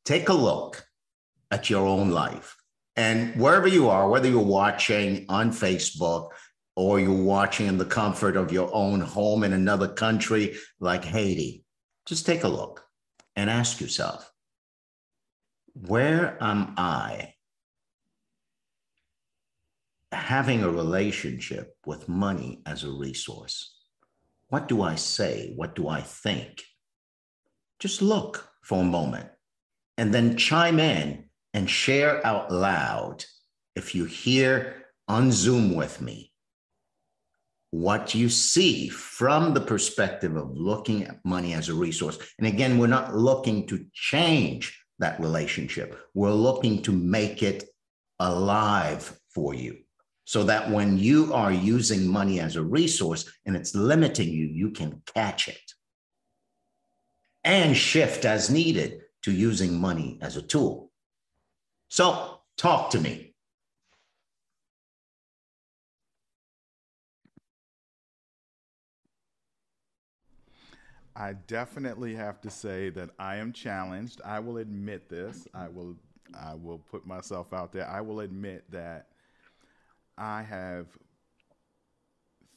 Take 0.05 0.29
a 0.29 0.35
look 0.35 0.87
at 1.51 1.71
your 1.71 1.87
own 1.87 2.11
life. 2.11 2.57
And 2.97 3.35
wherever 3.41 3.67
you 3.67 3.89
are, 3.89 4.09
whether 4.09 4.29
you're 4.29 4.41
watching 4.41 5.27
on 5.29 5.51
Facebook 5.51 6.31
or 6.77 7.01
you're 7.01 7.13
watching 7.13 7.67
in 7.67 7.79
the 7.79 7.85
comfort 7.85 8.37
of 8.37 8.53
your 8.53 8.71
own 8.73 9.01
home 9.01 9.43
in 9.43 9.53
another 9.53 9.89
country 9.89 10.57
like 10.81 11.05
Haiti, 11.05 11.65
just 12.07 12.27
take 12.27 12.45
a 12.45 12.49
look 12.49 12.85
and 13.37 13.51
ask 13.51 13.81
yourself 13.81 14.31
where 15.75 16.41
am 16.41 16.75
I 16.77 17.35
having 20.13 20.63
a 20.63 20.71
relationship 20.71 21.77
with 21.85 22.09
money 22.09 22.63
as 22.65 22.85
a 22.85 22.91
resource? 22.91 23.77
What 24.49 24.69
do 24.69 24.83
I 24.83 24.95
say? 24.95 25.53
What 25.57 25.75
do 25.75 25.89
I 25.89 26.01
think? 26.01 26.63
Just 27.81 28.01
look 28.01 28.49
for 28.63 28.81
a 28.81 28.85
moment 28.85 29.29
and 29.99 30.15
then 30.15 30.37
chime 30.37 30.79
in 30.79 31.25
and 31.55 31.71
share 31.71 32.25
out 32.27 32.53
loud 32.53 33.25
if 33.75 33.95
you 33.95 34.05
hear 34.05 34.85
on 35.09 35.33
Zoom 35.33 35.75
with 35.75 36.01
me 36.01 36.33
what 37.71 38.15
you 38.15 38.29
see 38.29 38.89
from 38.89 39.55
the 39.55 39.61
perspective 39.61 40.37
of 40.37 40.57
looking 40.57 41.05
at 41.05 41.25
money 41.25 41.55
as 41.55 41.69
a 41.69 41.75
resource. 41.75 42.19
And 42.39 42.47
again, 42.47 42.79
we're 42.79 42.87
not 42.87 43.17
looking 43.17 43.67
to 43.69 43.85
change 43.93 44.81
that 45.01 45.19
relationship, 45.19 45.99
we're 46.15 46.31
looking 46.31 46.81
to 46.83 46.93
make 46.93 47.43
it 47.43 47.65
alive 48.21 49.19
for 49.35 49.55
you 49.55 49.79
so 50.25 50.45
that 50.45 50.71
when 50.71 50.97
you 50.99 51.35
are 51.35 51.53
using 51.53 52.07
money 52.07 52.39
as 52.39 52.55
a 52.55 52.63
resource 52.63 53.31
and 53.45 53.57
it's 53.57 53.75
limiting 53.75 54.29
you, 54.29 54.47
you 54.47 54.71
can 54.71 55.03
catch 55.13 55.49
it 55.49 55.73
and 57.43 57.77
shift 57.77 58.25
as 58.25 58.51
needed 58.51 59.03
to 59.23 59.33
using 59.33 59.79
money 59.79 60.19
as 60.23 60.37
a 60.37 60.43
tool. 60.43 60.93
So, 61.95 62.41
talk 62.57 62.91
to 62.91 63.01
me. 63.01 63.35
I 71.15 71.35
definitely 71.35 72.17
have 72.17 72.41
to 72.41 72.51
say 72.51 72.91
that 72.91 73.11
I 73.21 73.37
am 73.37 73.53
challenged. 73.53 74.21
I 74.25 74.41
will 74.41 74.57
admit 74.57 75.09
this. 75.09 75.47
I 75.55 75.69
will 75.69 75.95
I 76.37 76.55
will 76.55 76.79
put 76.79 77.07
myself 77.07 77.53
out 77.53 77.71
there. 77.71 77.89
I 77.89 78.01
will 78.01 78.19
admit 78.19 78.69
that 78.73 79.07
I 80.19 80.43
have 80.43 80.89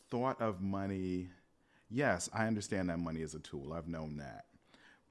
thought 0.10 0.42
of 0.42 0.64
money. 0.64 1.30
Yes, 1.92 2.28
I 2.34 2.48
understand 2.48 2.90
that 2.90 2.98
money 2.98 3.22
is 3.22 3.36
a 3.36 3.40
tool. 3.40 3.72
I've 3.72 3.88
known 3.88 4.18
that. 4.18 4.46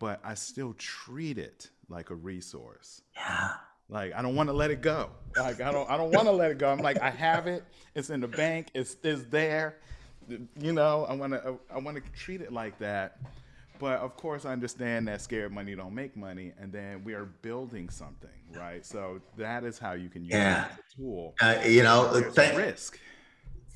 But 0.00 0.18
I 0.24 0.34
still 0.34 0.74
treat 0.76 1.38
it 1.38 1.70
like 1.88 2.10
a 2.10 2.16
resource. 2.16 3.02
Yeah. 3.14 3.52
Like 3.88 4.12
I 4.14 4.22
don't 4.22 4.34
want 4.34 4.48
to 4.48 4.52
let 4.52 4.70
it 4.70 4.80
go. 4.82 5.10
Like 5.36 5.60
I 5.60 5.70
don't 5.70 5.88
I 5.88 5.96
don't 5.96 6.10
want 6.10 6.26
to 6.26 6.32
let 6.32 6.50
it 6.50 6.58
go. 6.58 6.70
I'm 6.70 6.78
like 6.78 7.00
I 7.00 7.10
have 7.10 7.46
it. 7.46 7.64
It's 7.94 8.10
in 8.10 8.20
the 8.20 8.28
bank. 8.28 8.68
It's 8.74 8.96
it's 9.02 9.22
there. 9.24 9.76
You 10.58 10.72
know, 10.72 11.06
I 11.08 11.14
want 11.14 11.32
to 11.34 11.58
I 11.72 11.78
want 11.78 11.96
to 11.96 12.12
treat 12.12 12.40
it 12.40 12.52
like 12.52 12.78
that. 12.80 13.18
But 13.78 14.00
of 14.00 14.16
course, 14.16 14.46
I 14.46 14.52
understand 14.52 15.06
that 15.08 15.20
scared 15.20 15.52
money 15.52 15.74
don't 15.74 15.94
make 15.94 16.16
money, 16.16 16.52
and 16.58 16.72
then 16.72 17.04
we 17.04 17.12
are 17.12 17.26
building 17.26 17.90
something, 17.90 18.30
right? 18.54 18.84
So 18.84 19.20
that 19.36 19.64
is 19.64 19.78
how 19.78 19.92
you 19.92 20.08
can 20.08 20.24
use 20.24 20.32
Yeah. 20.32 20.64
it 20.64 20.70
as 20.72 20.78
a 20.78 20.96
tool. 20.96 21.34
Uh, 21.42 21.58
you 21.66 21.82
know, 21.82 22.22
thank, 22.34 22.56
risk. 22.56 22.98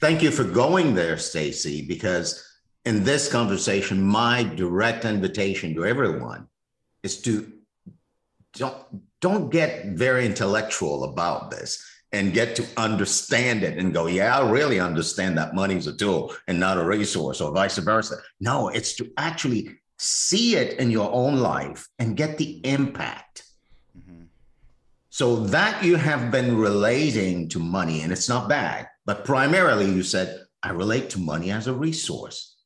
thank 0.00 0.22
you 0.22 0.30
for 0.30 0.44
going 0.44 0.94
there, 0.94 1.18
Stacy, 1.18 1.82
because 1.86 2.42
in 2.86 3.04
this 3.04 3.30
conversation, 3.30 4.00
my 4.02 4.42
direct 4.42 5.04
invitation 5.04 5.74
to 5.74 5.84
everyone 5.84 6.48
is 7.02 7.20
to 7.22 7.52
don't 8.54 8.82
don't 9.20 9.50
get 9.50 9.86
very 9.86 10.26
intellectual 10.26 11.04
about 11.04 11.50
this 11.50 11.82
and 12.12 12.32
get 12.32 12.56
to 12.56 12.66
understand 12.76 13.62
it 13.62 13.78
and 13.78 13.94
go, 13.94 14.06
yeah, 14.06 14.36
I 14.36 14.50
really 14.50 14.80
understand 14.80 15.38
that 15.38 15.54
money 15.54 15.76
is 15.76 15.86
a 15.86 15.96
tool 15.96 16.34
and 16.48 16.58
not 16.58 16.78
a 16.78 16.84
resource, 16.84 17.40
or 17.40 17.52
vice 17.52 17.78
versa. 17.78 18.16
No, 18.40 18.68
it's 18.68 18.94
to 18.96 19.10
actually 19.16 19.78
see 19.98 20.56
it 20.56 20.78
in 20.80 20.90
your 20.90 21.12
own 21.12 21.36
life 21.36 21.88
and 21.98 22.16
get 22.16 22.38
the 22.38 22.60
impact. 22.64 23.44
Mhm. 23.96 24.26
So 25.10 25.44
that 25.46 25.84
you 25.84 25.96
have 25.96 26.30
been 26.30 26.56
relating 26.56 27.48
to 27.50 27.58
money, 27.58 28.00
and 28.00 28.12
it's 28.12 28.28
not 28.28 28.48
bad, 28.48 28.88
but 29.04 29.24
primarily 29.24 29.86
you 29.86 30.02
said, 30.02 30.46
I 30.62 30.70
relate 30.70 31.10
to 31.10 31.18
money 31.18 31.50
as 31.50 31.66
a 31.66 31.74
resource. 31.74 32.56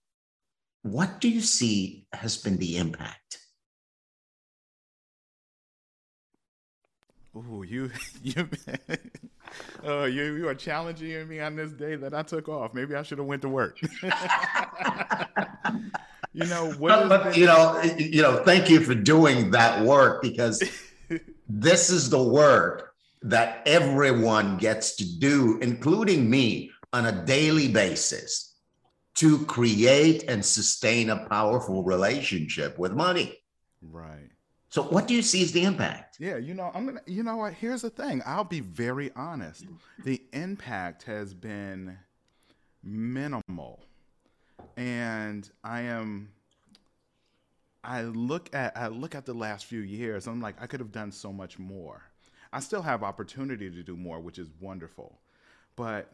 What 0.82 1.20
do 1.20 1.28
you 1.28 1.40
see 1.40 2.06
has 2.12 2.36
been 2.36 2.56
the 2.58 2.76
impact? 2.78 3.38
Ooh, 7.36 7.64
you 7.66 7.90
you 8.22 8.48
oh 9.82 10.04
you 10.04 10.34
you 10.34 10.48
are 10.48 10.54
challenging 10.54 11.26
me 11.28 11.40
on 11.40 11.56
this 11.56 11.72
day 11.72 11.96
that 11.96 12.14
I 12.14 12.22
took 12.22 12.48
off. 12.48 12.74
Maybe 12.74 12.94
I 12.94 13.02
should 13.02 13.18
have 13.18 13.26
went 13.26 13.42
to 13.42 13.48
work. 13.48 13.80
you 16.32 16.46
know 16.46 16.70
what? 16.72 17.08
But, 17.08 17.24
but 17.24 17.36
you 17.36 17.46
know, 17.46 17.82
you 17.98 18.22
know, 18.22 18.42
thank 18.44 18.70
you 18.70 18.80
for 18.80 18.94
doing 18.94 19.50
that 19.50 19.84
work 19.84 20.22
because 20.22 20.62
this 21.48 21.90
is 21.90 22.08
the 22.10 22.22
work 22.22 22.94
that 23.22 23.62
everyone 23.66 24.56
gets 24.58 24.96
to 24.96 25.18
do, 25.18 25.58
including 25.60 26.28
me, 26.28 26.70
on 26.92 27.06
a 27.06 27.24
daily 27.24 27.68
basis 27.68 28.54
to 29.14 29.44
create 29.46 30.24
and 30.28 30.44
sustain 30.44 31.10
a 31.10 31.26
powerful 31.28 31.82
relationship 31.82 32.78
with 32.78 32.92
money. 32.92 33.38
right. 33.80 34.30
So, 34.74 34.82
what 34.82 35.06
do 35.06 35.14
you 35.14 35.22
see 35.22 35.40
as 35.40 35.52
the 35.52 35.62
impact? 35.62 36.16
Yeah, 36.18 36.36
you 36.36 36.52
know, 36.52 36.72
I'm 36.74 36.84
gonna. 36.84 37.00
You 37.06 37.22
know 37.22 37.36
what? 37.36 37.52
Here's 37.52 37.82
the 37.82 37.90
thing. 37.90 38.22
I'll 38.26 38.42
be 38.42 38.58
very 38.58 39.12
honest. 39.14 39.66
The 40.02 40.20
impact 40.32 41.04
has 41.04 41.32
been 41.32 41.96
minimal, 42.82 43.84
and 44.76 45.48
I 45.62 45.82
am. 45.82 46.32
I 47.84 48.02
look 48.02 48.52
at 48.52 48.76
I 48.76 48.88
look 48.88 49.14
at 49.14 49.26
the 49.26 49.32
last 49.32 49.66
few 49.66 49.78
years. 49.78 50.26
I'm 50.26 50.40
like, 50.40 50.60
I 50.60 50.66
could 50.66 50.80
have 50.80 50.90
done 50.90 51.12
so 51.12 51.32
much 51.32 51.56
more. 51.56 52.02
I 52.52 52.58
still 52.58 52.82
have 52.82 53.04
opportunity 53.04 53.70
to 53.70 53.82
do 53.84 53.96
more, 53.96 54.18
which 54.18 54.40
is 54.40 54.48
wonderful, 54.60 55.20
but 55.76 56.10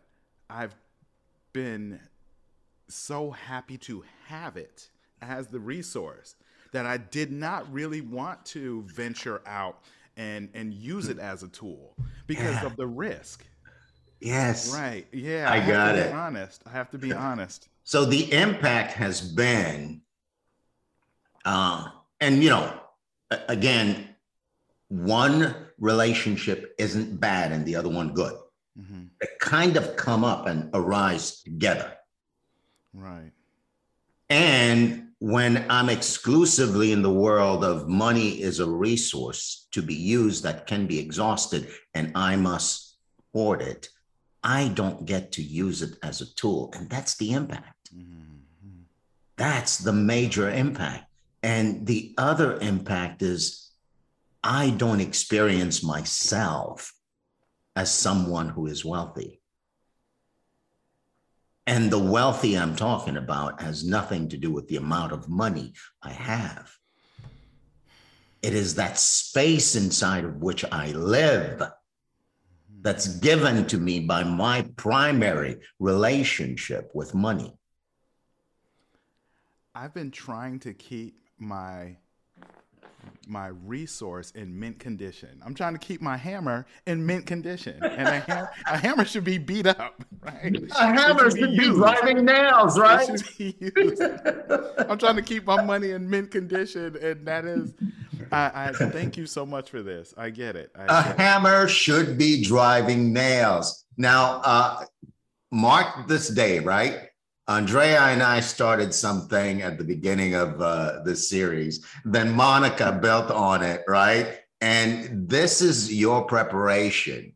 I've 0.51 0.75
been 1.55 1.99
so 2.89 3.31
happy 3.31 3.79
to 3.79 4.05
have 4.27 4.59
it 4.59 4.91
as 5.23 5.47
the 5.47 5.61
resource 5.61 6.35
that 6.73 6.87
I 6.87 6.97
did 6.97 7.33
not 7.33 7.71
really 7.73 8.01
want 8.01 8.45
to 8.47 8.83
venture 8.95 9.43
out 9.47 9.83
and 10.17 10.49
and 10.55 10.75
use 10.75 11.09
it 11.09 11.19
as 11.19 11.43
a 11.43 11.49
tool 11.49 11.97
because 12.27 12.55
Yeah. 12.57 12.67
of 12.67 12.77
the 12.77 12.87
risk. 12.87 13.45
Yes. 14.21 14.73
Right. 14.75 15.07
Yeah. 15.13 15.51
I 15.51 15.59
have 15.59 15.73
got 15.73 15.93
to 15.93 15.99
it. 16.01 16.11
Be 16.11 16.13
honest. 16.13 16.63
I 16.67 16.71
have 16.71 16.91
to 16.91 16.99
be 16.99 17.13
honest. 17.13 17.69
So 17.85 18.05
the 18.05 18.31
impact 18.33 18.93
has 18.93 19.21
been, 19.21 20.03
uh, 21.45 21.89
and 22.21 22.43
you 22.43 22.51
know, 22.51 22.79
again, 23.49 24.15
one 24.89 25.55
relationship 25.79 26.75
isn't 26.79 27.19
bad 27.19 27.53
and 27.53 27.65
the 27.65 27.77
other 27.77 27.89
one 27.89 28.13
good. 28.13 28.35
hmm 28.77 29.05
They 29.21 29.29
kind 29.41 29.77
of 29.77 29.97
come 29.97 30.25
up 30.25 30.47
and 30.47 30.69
arise 30.75 31.41
together. 31.43 31.97
Right. 32.93 33.33
And 34.29 35.10
when 35.21 35.67
I'm 35.71 35.91
exclusively 35.91 36.93
in 36.93 37.03
the 37.03 37.13
world 37.13 37.63
of 37.63 37.89
money 37.89 38.41
is 38.41 38.59
a 38.59 38.69
resource 38.69 39.69
to 39.71 39.83
be 39.83 39.95
used 39.95 40.43
that 40.45 40.67
can 40.67 40.87
be 40.87 40.99
exhausted 40.99 41.69
and 41.95 42.11
I 42.15 42.37
must 42.37 42.97
hoard 43.35 43.61
it, 43.61 43.91
I 44.43 44.69
don't 44.69 45.05
get 45.05 45.33
to 45.33 45.43
use 45.43 45.83
it 45.83 45.97
as 46.03 46.23
a 46.23 46.35
tool. 46.35 46.73
And 46.75 46.89
that's 46.89 47.17
the 47.19 47.33
impact. 47.33 47.91
hmm 47.95 48.85
That's 49.37 49.77
the 49.77 49.93
major 49.93 50.51
impact. 50.51 51.05
And 51.43 51.87
the 51.87 52.15
other 52.17 52.59
impact 52.59 53.21
is 53.21 53.71
I 54.43 54.71
don't 54.71 55.01
experience 55.01 55.83
myself 55.83 56.95
as 57.77 57.93
someone 57.93 58.49
who 58.49 58.67
is 58.67 58.87
wealthy. 58.87 59.40
And 61.71 61.89
the 61.89 62.01
wealthy 62.01 62.59
I'm 62.59 62.75
talking 62.75 63.17
about 63.17 63.63
has 63.63 63.85
nothing 63.85 64.29
to 64.31 64.37
do 64.37 64.51
with 64.51 64.67
the 64.67 64.75
amount 64.75 65.13
of 65.13 65.29
money 65.29 65.75
I 66.03 66.11
have. 66.11 66.69
It 68.43 68.55
is 68.55 68.75
that 68.75 68.99
space 68.99 69.77
inside 69.77 70.25
of 70.25 70.43
which 70.43 70.65
I 70.73 70.91
live 70.91 71.63
that's 72.81 73.07
given 73.19 73.69
to 73.69 73.79
me 73.79 74.01
by 74.01 74.25
my 74.25 74.63
primary 74.75 75.59
relationship 75.79 76.91
with 76.93 77.15
money. 77.15 77.57
I've 79.73 79.95
been 79.95 80.11
trying 80.11 80.59
to 80.61 80.75
keep 80.75 81.21
my 81.39 81.99
my 83.31 83.49
resource 83.49 84.33
in 84.33 84.59
mint 84.59 84.79
condition. 84.79 85.41
I'm 85.45 85.55
trying 85.55 85.73
to 85.75 85.79
keep 85.79 86.03
my 86.03 86.17
hammer 86.17 86.67
in 86.87 87.05
mint 87.07 87.27
condition, 87.27 87.79
and 87.83 88.09
a, 88.09 88.21
ham- 88.21 88.49
a 88.67 88.77
hammer 88.77 89.05
should 89.05 89.25
be 89.25 89.39
beat 89.39 89.67
up, 89.67 90.05
right? 90.23 90.57
A 90.79 90.87
hammer 90.87 91.31
should 91.31 91.57
be 91.57 91.65
used. 91.67 92.25
nails, 92.25 92.77
It 92.79 93.25
should 93.25 93.39
be 93.39 93.57
used. 93.77 94.03
I'm 94.91 94.99
trying 94.99 95.17
to 95.17 95.23
keep 95.23 95.47
my 95.47 95.63
money 95.63 95.93
in 95.93 96.09
mint 96.11 96.31
condition, 96.31 96.97
and 97.01 97.27
that 97.27 97.45
is. 97.45 97.73
I, 98.33 98.69
I 98.69 98.73
thank 98.91 99.17
you 99.17 99.27
so 99.27 99.45
much 99.47 99.71
for 99.71 99.83
this. 99.83 100.15
I 100.17 100.31
get 100.31 100.55
it. 100.57 100.71
I 100.77 100.85
A 100.85 100.87
get 101.05 101.11
it. 101.13 101.19
hammer 101.21 101.67
should 101.69 102.17
be 102.19 102.43
driving 102.45 103.13
nails. 103.13 103.85
Now, 103.97 104.41
uh, 104.45 104.85
mark 105.51 106.07
this 106.09 106.29
day, 106.29 106.59
right? 106.61 107.10
Andrea 107.51 108.01
and 108.03 108.23
I 108.23 108.39
started 108.39 108.95
something 108.95 109.63
at 109.63 109.77
the 109.77 109.83
beginning 109.83 110.37
of 110.37 110.61
uh, 110.61 111.03
the 111.03 111.17
series. 111.17 111.85
Then 112.05 112.31
Monica 112.31 112.93
built 112.93 113.29
on 113.33 113.65
it, 113.65 113.83
right? 113.89 114.39
And 114.61 115.29
this 115.29 115.61
is 115.61 115.93
your 115.93 116.27
preparation 116.27 117.33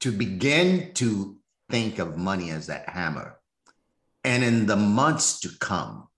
to 0.00 0.10
begin 0.10 0.94
to 0.94 1.36
think 1.68 1.98
of 1.98 2.16
money 2.16 2.52
as 2.52 2.68
that 2.68 2.88
hammer. 2.88 3.38
And 4.24 4.42
in 4.42 4.64
the 4.64 4.76
months 4.76 5.40
to 5.40 5.50
come, 5.58 6.08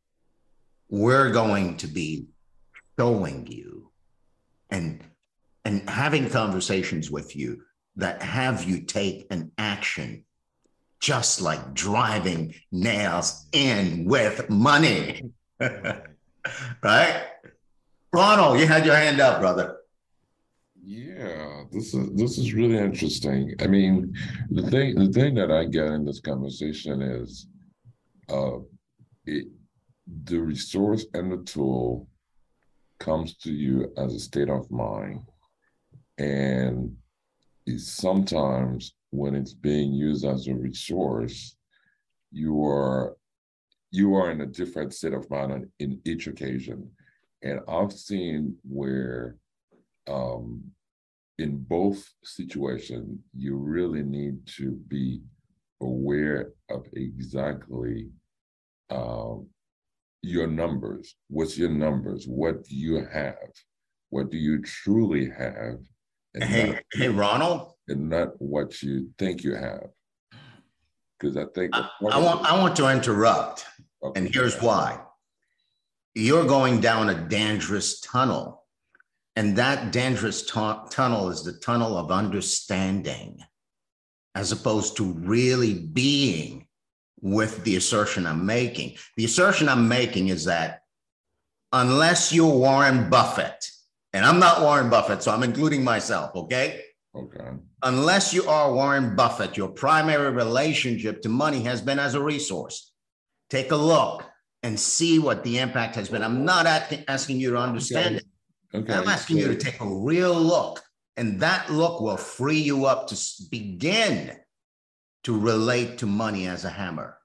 we're 0.89 1.33
going 1.33 1.79
to 1.79 1.89
be 1.89 2.29
showing 2.97 3.49
you 3.49 3.91
and 4.71 5.03
and 5.65 5.91
having 5.91 6.31
conversations 6.31 7.11
with 7.11 7.35
you 7.35 7.63
that 7.97 8.23
have 8.23 8.63
you 8.63 8.83
take 8.83 9.27
an 9.31 9.51
action 9.59 10.25
just 11.03 11.41
like 11.43 11.75
driving 11.75 12.55
nails 12.71 13.47
in 13.53 14.05
with 14.07 14.49
money 14.49 15.23
Right. 16.83 17.15
ronald 18.13 18.59
you 18.61 18.67
had 18.67 18.87
your 18.87 18.97
hand 18.97 19.21
up 19.21 19.41
brother 19.41 19.67
Yeah, 20.85 21.65
this 21.71 21.95
is 21.95 22.05
this 22.21 22.35
is 22.39 22.55
really 22.59 22.77
interesting. 22.89 23.55
I 23.65 23.67
mean, 23.77 23.95
the 24.51 24.65
thing 24.73 24.89
the 25.03 25.13
thing 25.19 25.33
that 25.41 25.51
I 25.61 25.63
get 25.79 25.87
in 25.97 26.05
this 26.05 26.21
conversation 26.21 26.97
is 27.21 27.47
uh 28.39 28.59
it 29.35 29.47
the 30.31 30.39
resource 30.53 31.07
and 31.15 31.27
the 31.31 31.43
tool 31.55 32.09
comes 32.99 33.29
to 33.45 33.53
you 33.65 33.75
as 34.03 34.11
a 34.15 34.19
state 34.29 34.51
of 34.59 34.71
mind. 34.71 35.21
And 36.19 36.97
sometimes 37.79 38.95
when 39.13 39.35
it's 39.35 39.53
being 39.53 39.93
used 39.93 40.25
as 40.25 40.49
a 40.49 40.55
resource, 40.55 41.55
you 42.33 42.65
are 42.65 43.15
you 43.91 44.15
are 44.15 44.31
in 44.31 44.41
a 44.41 44.47
different 44.47 44.95
state 44.95 45.13
of 45.13 45.31
mind 45.31 45.69
in 45.79 46.01
each 46.07 46.27
occasion. 46.27 46.91
And 47.43 47.61
I've 47.69 47.93
seen 47.93 48.57
where 48.63 49.37
um, 50.09 50.63
in 51.39 51.59
both 51.59 52.03
situations, 52.25 53.21
you 53.37 53.57
really 53.57 54.03
need 54.03 54.47
to 54.57 54.73
be 54.89 55.21
aware 55.83 56.53
of 56.71 56.87
exactly 56.95 58.09
um, 58.89 59.47
your 60.23 60.47
numbers. 60.47 61.15
What's 61.29 61.59
your 61.59 61.71
numbers? 61.71 62.27
What 62.27 62.65
do 62.65 62.75
you 62.75 63.07
have? 63.13 63.53
What 64.09 64.31
do 64.31 64.39
you 64.39 64.63
truly 64.63 65.29
have? 65.29 65.81
And 66.33 66.45
hey, 66.45 66.81
hey, 66.95 67.09
Ronald, 67.09 67.72
and 67.89 68.09
not 68.11 68.41
what 68.41 68.83
you 68.83 69.11
think 69.19 69.43
you 69.43 69.55
have. 69.55 69.89
Because 71.19 71.37
I 71.37 71.45
think 71.55 71.75
I, 71.75 71.89
I 72.11 72.19
want 72.19 72.45
I 72.45 72.59
want 72.59 72.77
to 72.77 72.89
interrupt, 72.89 73.65
okay. 74.03 74.19
and 74.19 74.33
here's 74.33 74.61
why. 74.61 75.01
You're 76.15 76.47
going 76.47 76.81
down 76.81 77.09
a 77.09 77.15
dangerous 77.15 78.01
tunnel, 78.01 78.65
and 79.37 79.57
that 79.57 79.93
dangerous 79.93 80.45
tunnel 80.45 81.31
is 81.31 81.45
the 81.45 81.55
tunnel 81.55 81.97
of 81.97 82.11
understanding, 82.11 83.39
as 84.35 84.53
opposed 84.53 84.97
to 84.97 85.13
really 85.13 85.75
being 85.75 86.67
with 87.21 87.63
the 87.65 87.77
assertion 87.77 88.27
I'm 88.27 88.45
making. 88.45 88.97
The 89.17 89.25
assertion 89.25 89.69
I'm 89.69 89.89
making 89.89 90.29
is 90.29 90.45
that 90.47 90.83
unless 91.73 92.33
you're 92.33 92.53
Warren 92.53 93.09
Buffett, 93.09 93.71
and 94.13 94.27
I'm 94.27 94.41
not 94.41 94.61
Warren 94.61 94.91
Buffett, 94.91 95.23
so 95.23 95.31
I'm 95.31 95.45
including 95.45 95.85
myself, 95.85 96.35
okay? 96.35 96.83
Okay. 97.15 97.51
Unless 97.83 98.33
you 98.33 98.49
are 98.49 98.73
Warren 98.73 99.15
Buffett, 99.15 99.57
your 99.57 99.69
primary 99.69 100.31
relationship 100.31 101.21
to 101.23 101.29
money 101.29 101.63
has 101.63 101.83
been 101.83 101.99
as 101.99 102.15
a 102.15 102.23
resource. 102.23 102.93
Take 103.51 103.71
a 103.71 103.77
look 103.77 104.25
and 104.63 104.79
see 104.79 105.19
what 105.19 105.45
the 105.45 105.59
impact 105.59 105.97
has 105.97 106.09
been. 106.09 106.23
I'm 106.23 106.45
not 106.45 106.67
asking 107.09 107.39
you 107.39 107.51
to 107.51 107.59
understand 107.59 108.17
okay. 108.17 108.25
it. 108.73 108.79
Okay. 108.79 108.95
I'm 108.95 109.09
asking 109.09 109.39
you 109.39 109.49
to 109.49 109.57
take 109.57 109.81
a 109.81 109.87
real 109.87 110.35
look, 110.35 110.83
and 111.19 111.41
that 111.41 111.71
look 111.71 112.01
will 112.01 112.17
free 112.17 112.61
you 112.61 112.87
up 112.87 113.09
to 113.09 113.17
begin 113.51 114.35
to 115.25 115.39
relate 115.39 115.99
to 115.99 116.07
money 116.07 116.47
as 116.47 116.65
a 116.65 116.71
hammer. 116.71 117.19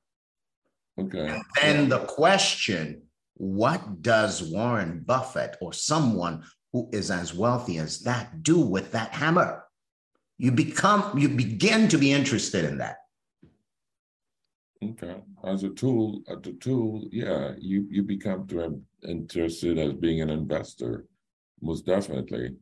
Okay. 0.99 1.29
And 1.29 1.43
then 1.61 1.89
the 1.89 1.99
question 1.99 3.03
what 3.35 4.01
does 4.01 4.41
Warren 4.51 5.03
Buffett 5.05 5.57
or 5.61 5.71
someone 5.71 6.43
who 6.73 6.89
is 6.91 7.11
as 7.11 7.35
wealthy 7.35 7.77
as 7.77 8.01
that 8.01 8.41
do 8.41 8.59
with 8.59 8.91
that 8.91 9.11
hammer? 9.11 9.63
You 10.37 10.51
become, 10.51 11.17
you 11.17 11.29
begin 11.29 11.87
to 11.89 11.97
be 11.97 12.11
interested 12.11 12.65
in 12.65 12.77
that. 12.77 12.97
Okay. 14.83 15.15
As 15.43 15.63
a 15.63 15.69
tool, 15.69 16.21
as 16.27 16.37
a 16.45 16.53
tool, 16.53 17.07
yeah, 17.11 17.53
you 17.57 17.87
you 17.89 18.03
become 18.03 18.45
to 18.47 18.79
interested 19.07 19.79
as 19.79 19.93
being 19.93 20.21
an 20.21 20.29
investor, 20.29 21.07
most 21.61 21.85
definitely. 21.85 22.55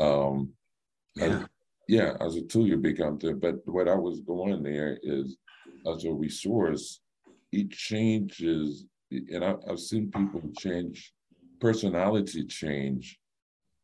Um, 0.00 0.50
yeah 1.14 1.46
yeah, 1.90 2.14
as 2.20 2.36
a 2.36 2.42
tool 2.42 2.68
you 2.68 2.76
become 2.76 3.18
to, 3.18 3.34
but 3.34 3.66
what 3.66 3.88
I 3.88 3.96
was 3.96 4.20
going 4.20 4.62
there 4.62 4.96
is 5.02 5.36
as 5.92 6.04
a 6.04 6.12
resource, 6.12 7.00
it 7.50 7.72
changes, 7.72 8.86
and 9.10 9.44
I, 9.44 9.56
have 9.66 9.80
seen 9.80 10.08
people 10.08 10.40
change, 10.56 11.12
personality 11.60 12.46
change 12.46 13.18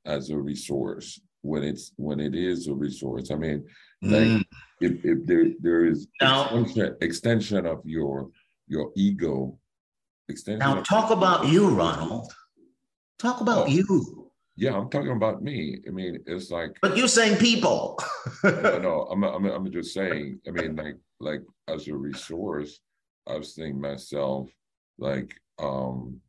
as 0.04 0.30
a 0.30 0.38
resource 0.38 1.20
when 1.46 1.62
it's 1.62 1.92
when 1.96 2.20
it 2.20 2.34
is 2.34 2.66
a 2.66 2.74
resource. 2.74 3.30
I 3.30 3.36
mean, 3.36 3.64
like 4.02 4.22
mm. 4.22 4.44
if, 4.80 5.04
if 5.04 5.26
there 5.26 5.46
there 5.60 5.84
is 5.84 6.06
now, 6.20 6.44
extension, 6.56 6.96
extension 7.00 7.66
of 7.66 7.80
your 7.84 8.28
your 8.68 8.90
ego, 8.96 9.58
extension. 10.28 10.58
Now 10.58 10.82
talk 10.82 11.10
about 11.10 11.46
you, 11.48 11.68
Ronald. 11.68 12.32
Talk 13.18 13.40
about 13.40 13.66
oh. 13.66 13.70
you. 13.70 14.30
Yeah, 14.56 14.74
I'm 14.76 14.88
talking 14.88 15.12
about 15.12 15.42
me. 15.42 15.80
I 15.86 15.90
mean, 15.90 16.18
it's 16.26 16.50
like. 16.50 16.78
But 16.80 16.96
you're 16.96 17.08
saying 17.08 17.36
people. 17.36 17.98
no, 18.42 18.78
no, 18.78 19.02
I'm, 19.12 19.22
I'm, 19.22 19.44
I'm 19.44 19.70
just 19.70 19.92
saying. 19.92 20.40
I 20.48 20.50
mean, 20.50 20.76
like, 20.76 20.96
like 21.20 21.42
as 21.68 21.88
a 21.88 21.94
resource, 21.94 22.80
I 23.26 23.36
was 23.36 23.54
thinking 23.54 23.80
myself, 23.80 24.48
like, 24.98 25.34
um, 25.58 26.20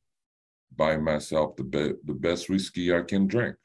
buying 0.76 1.04
myself 1.04 1.56
the 1.56 1.64
be- 1.64 1.94
the 2.04 2.14
best 2.14 2.50
whiskey 2.50 2.94
I 2.94 3.02
can 3.02 3.28
drink. 3.28 3.56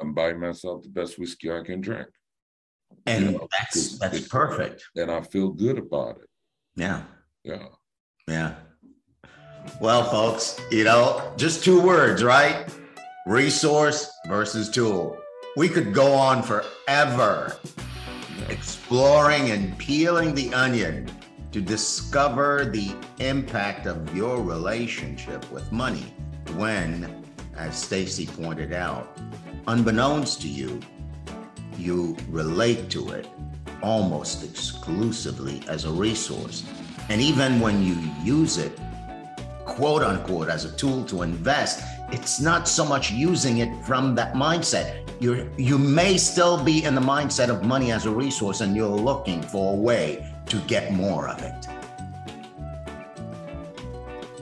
I'm 0.00 0.14
buying 0.14 0.40
myself 0.40 0.82
the 0.82 0.88
best 0.88 1.18
whiskey 1.18 1.50
I 1.50 1.62
can 1.62 1.80
drink. 1.80 2.08
And 3.06 3.24
you 3.24 3.30
know, 3.32 3.48
that's 3.58 3.98
that's 3.98 4.26
perfect. 4.28 4.84
And 4.96 5.10
I 5.10 5.22
feel 5.22 5.50
good 5.50 5.78
about 5.78 6.18
it. 6.18 6.28
Yeah. 6.76 7.02
Yeah. 7.44 7.66
Yeah. 8.28 8.54
Well, 9.80 10.04
folks, 10.04 10.60
you 10.70 10.84
know, 10.84 11.32
just 11.36 11.64
two 11.64 11.80
words, 11.80 12.22
right? 12.22 12.66
Resource 13.26 14.10
versus 14.28 14.68
tool. 14.70 15.18
We 15.56 15.68
could 15.68 15.92
go 15.92 16.12
on 16.12 16.42
forever 16.42 17.58
exploring 18.48 19.50
and 19.50 19.76
peeling 19.78 20.34
the 20.34 20.52
onion 20.54 21.08
to 21.52 21.60
discover 21.60 22.66
the 22.66 22.94
impact 23.18 23.86
of 23.86 24.14
your 24.14 24.42
relationship 24.42 25.50
with 25.50 25.70
money 25.72 26.14
when, 26.54 27.24
as 27.56 27.76
Stacy 27.76 28.26
pointed 28.26 28.72
out, 28.72 29.18
unbeknownst 29.66 30.40
to 30.42 30.48
you, 30.48 30.80
you 31.78 32.16
relate 32.28 32.90
to 32.90 33.10
it 33.10 33.28
almost 33.82 34.44
exclusively 34.44 35.62
as 35.68 35.84
a 35.84 35.90
resource. 35.90 36.64
And 37.08 37.20
even 37.20 37.60
when 37.60 37.82
you 37.82 37.96
use 38.24 38.58
it 38.58 38.78
quote 39.64 40.02
unquote 40.02 40.48
as 40.48 40.64
a 40.64 40.74
tool 40.76 41.04
to 41.04 41.22
invest 41.22 41.84
it's 42.12 42.40
not 42.40 42.68
so 42.68 42.84
much 42.84 43.10
using 43.10 43.58
it 43.58 43.84
from 43.84 44.14
that 44.14 44.34
mindset. 44.34 45.02
You 45.20 45.50
you 45.56 45.76
may 45.76 46.16
still 46.18 46.62
be 46.62 46.84
in 46.84 46.94
the 46.94 47.00
mindset 47.00 47.48
of 47.48 47.64
money 47.64 47.90
as 47.90 48.06
a 48.06 48.10
resource 48.10 48.60
and 48.60 48.76
you're 48.76 48.88
looking 48.88 49.42
for 49.42 49.74
a 49.74 49.76
way 49.76 50.24
to 50.46 50.56
get 50.68 50.92
more 50.92 51.28
of 51.28 51.42
it. 51.42 51.68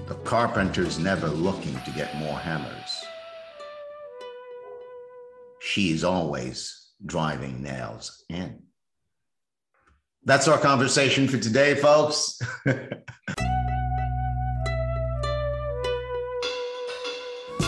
The 0.07 0.15
carpenter's 0.25 0.99
never 0.99 1.29
looking 1.29 1.81
to 1.81 1.91
get 1.91 2.15
more 2.17 2.39
hammers 2.39 2.94
she's 5.75 6.05
always 6.05 6.93
driving 7.05 7.61
nails 7.61 8.25
in 8.29 8.63
that's 10.23 10.47
our 10.47 10.57
conversation 10.57 11.27
for 11.27 11.37
today 11.37 11.75
folks 11.75 12.39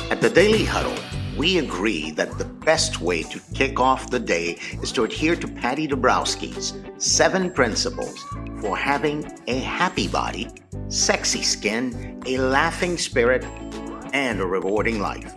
At 0.09 0.21
the 0.21 0.31
Daily 0.31 0.65
Huddle, 0.65 0.95
we 1.37 1.59
agree 1.59 2.13
that 2.13 2.39
the 2.39 2.45
best 2.45 3.01
way 3.01 3.25
to 3.25 3.41
kick 3.55 3.81
off 3.81 4.09
the 4.09 4.21
day 4.21 4.57
is 4.81 4.93
to 4.93 5.03
adhere 5.03 5.35
to 5.35 5.49
Patty 5.49 5.89
Dabrowski's 5.89 6.75
seven 7.05 7.51
principles 7.51 8.23
for 8.61 8.77
having 8.77 9.29
a 9.49 9.59
happy 9.59 10.07
body, 10.07 10.49
sexy 10.89 11.43
skin, 11.43 12.23
a 12.25 12.39
laughing 12.39 12.97
spirit, 12.97 13.45
and 14.13 14.41
a 14.41 14.47
rewarding 14.47 15.01
life. 15.01 15.35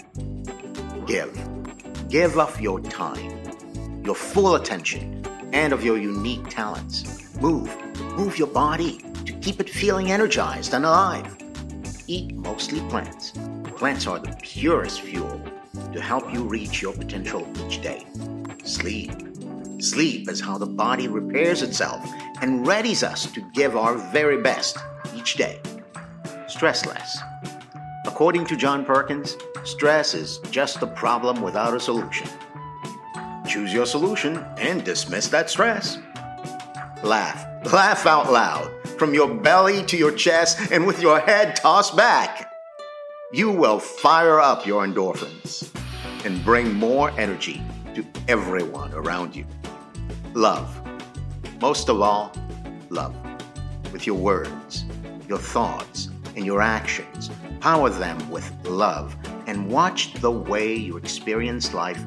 Give. 1.08 1.59
Give 2.10 2.38
of 2.38 2.60
your 2.60 2.82
time, 2.82 4.04
your 4.04 4.16
full 4.16 4.56
attention, 4.56 5.26
and 5.54 5.72
of 5.72 5.84
your 5.84 5.98
unique 5.98 6.50
talents. 6.50 7.34
Move. 7.40 7.70
Move 8.18 8.38
your 8.38 8.48
body 8.48 9.00
to 9.26 9.34
keep 9.34 9.60
it 9.60 9.70
feeling 9.70 10.12
energized 10.12 10.74
and 10.74 10.86
alive. 10.86 11.38
Eat 12.08 12.34
mostly 12.36 12.82
plants 12.90 13.34
Plants 13.80 14.08
are 14.08 14.20
the 14.20 14.38
purest 14.42 15.00
fuel 15.00 15.42
to 15.94 16.02
help 16.02 16.34
you 16.34 16.44
reach 16.44 16.82
your 16.82 16.92
potential 16.92 17.48
each 17.66 17.82
day. 17.82 18.06
Sleep. 18.66 19.10
Sleep 19.80 20.30
is 20.30 20.42
how 20.42 20.58
the 20.58 20.66
body 20.66 21.08
repairs 21.08 21.62
itself 21.62 22.06
and 22.42 22.66
readies 22.68 23.08
us 23.08 23.32
to 23.32 23.42
give 23.54 23.78
our 23.78 23.96
very 24.12 24.42
best 24.42 24.78
each 25.16 25.36
day. 25.36 25.62
Stress 26.50 26.86
less. 26.86 27.18
According 28.20 28.48
to 28.48 28.58
John 28.58 28.84
Perkins, 28.84 29.38
stress 29.64 30.14
is 30.14 30.40
just 30.52 30.82
a 30.82 30.88
problem 30.88 31.42
without 31.42 31.74
a 31.74 31.80
solution. 31.80 32.28
Choose 33.48 33.74
your 33.74 33.86
solution 33.86 34.46
and 34.58 34.84
dismiss 34.84 35.30
that 35.30 35.50
stress. 35.50 36.00
Laugh. 37.02 37.46
Laugh 37.72 38.06
out 38.06 38.30
loud, 38.30 38.70
from 38.98 39.14
your 39.14 39.34
belly 39.34 39.86
to 39.86 39.96
your 39.96 40.12
chest 40.12 40.70
and 40.70 40.86
with 40.86 41.02
your 41.02 41.22
head 41.22 41.56
tossed 41.56 41.96
back 41.96 42.52
you 43.32 43.52
will 43.52 43.80
fire 43.80 44.42
up 44.42 44.66
your 44.66 44.86
endorphins 44.86 45.70
and 46.26 46.44
bring 46.44 46.74
more 46.74 47.12
energy 47.12 47.62
to 47.96 48.06
everyone 48.28 48.94
around 48.96 49.34
you. 49.34 49.46
Love. 50.34 50.78
Most 51.62 51.88
of 51.88 52.02
all, 52.02 52.34
love. 52.90 53.16
With 53.94 54.06
your 54.06 54.18
words, 54.18 54.84
your 55.30 55.38
thoughts, 55.38 56.10
and 56.36 56.46
your 56.46 56.62
actions, 56.62 57.30
power 57.60 57.90
them 57.90 58.30
with 58.30 58.52
love 58.66 59.16
and 59.48 59.70
watch 59.70 60.14
the 60.14 60.32
way 60.32 60.74
you 60.74 60.98
experience 60.98 61.74
life 61.74 62.02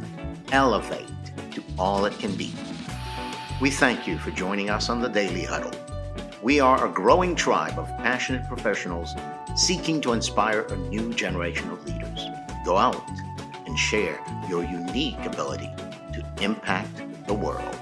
elevate 0.51 1.09
to 1.51 1.63
all 1.79 2.05
it 2.05 2.19
can 2.19 2.35
be. 2.37 2.53
We 3.61 3.71
thank 3.71 4.07
you 4.07 4.19
for 4.19 4.31
joining 4.31 4.71
us 4.71 4.89
on 4.89 5.01
the 5.01 5.09
Daily 5.09 5.45
Huddle. 5.45 5.73
We 6.43 6.61
are 6.61 6.87
a 6.87 6.93
growing 6.93 7.37
tribe 7.37 7.79
of 7.79 7.87
passionate 7.99 8.47
professionals 8.49 9.15
seeking 9.55 10.01
to 10.01 10.13
inspire 10.13 10.63
a 10.63 10.77
new 10.77 11.13
generation 11.13 11.71
of 11.71 11.85
leaders. 11.87 12.27
Go 12.65 12.77
out 12.77 13.09
and 13.67 13.79
share 13.79 14.19
your 14.49 14.65
unique 14.65 15.25
ability 15.25 15.71
to 16.13 16.25
impact 16.41 17.03
the 17.27 17.35
world. 17.35 17.77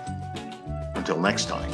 Until 0.94 1.18
next 1.18 1.46
time. 1.48 1.70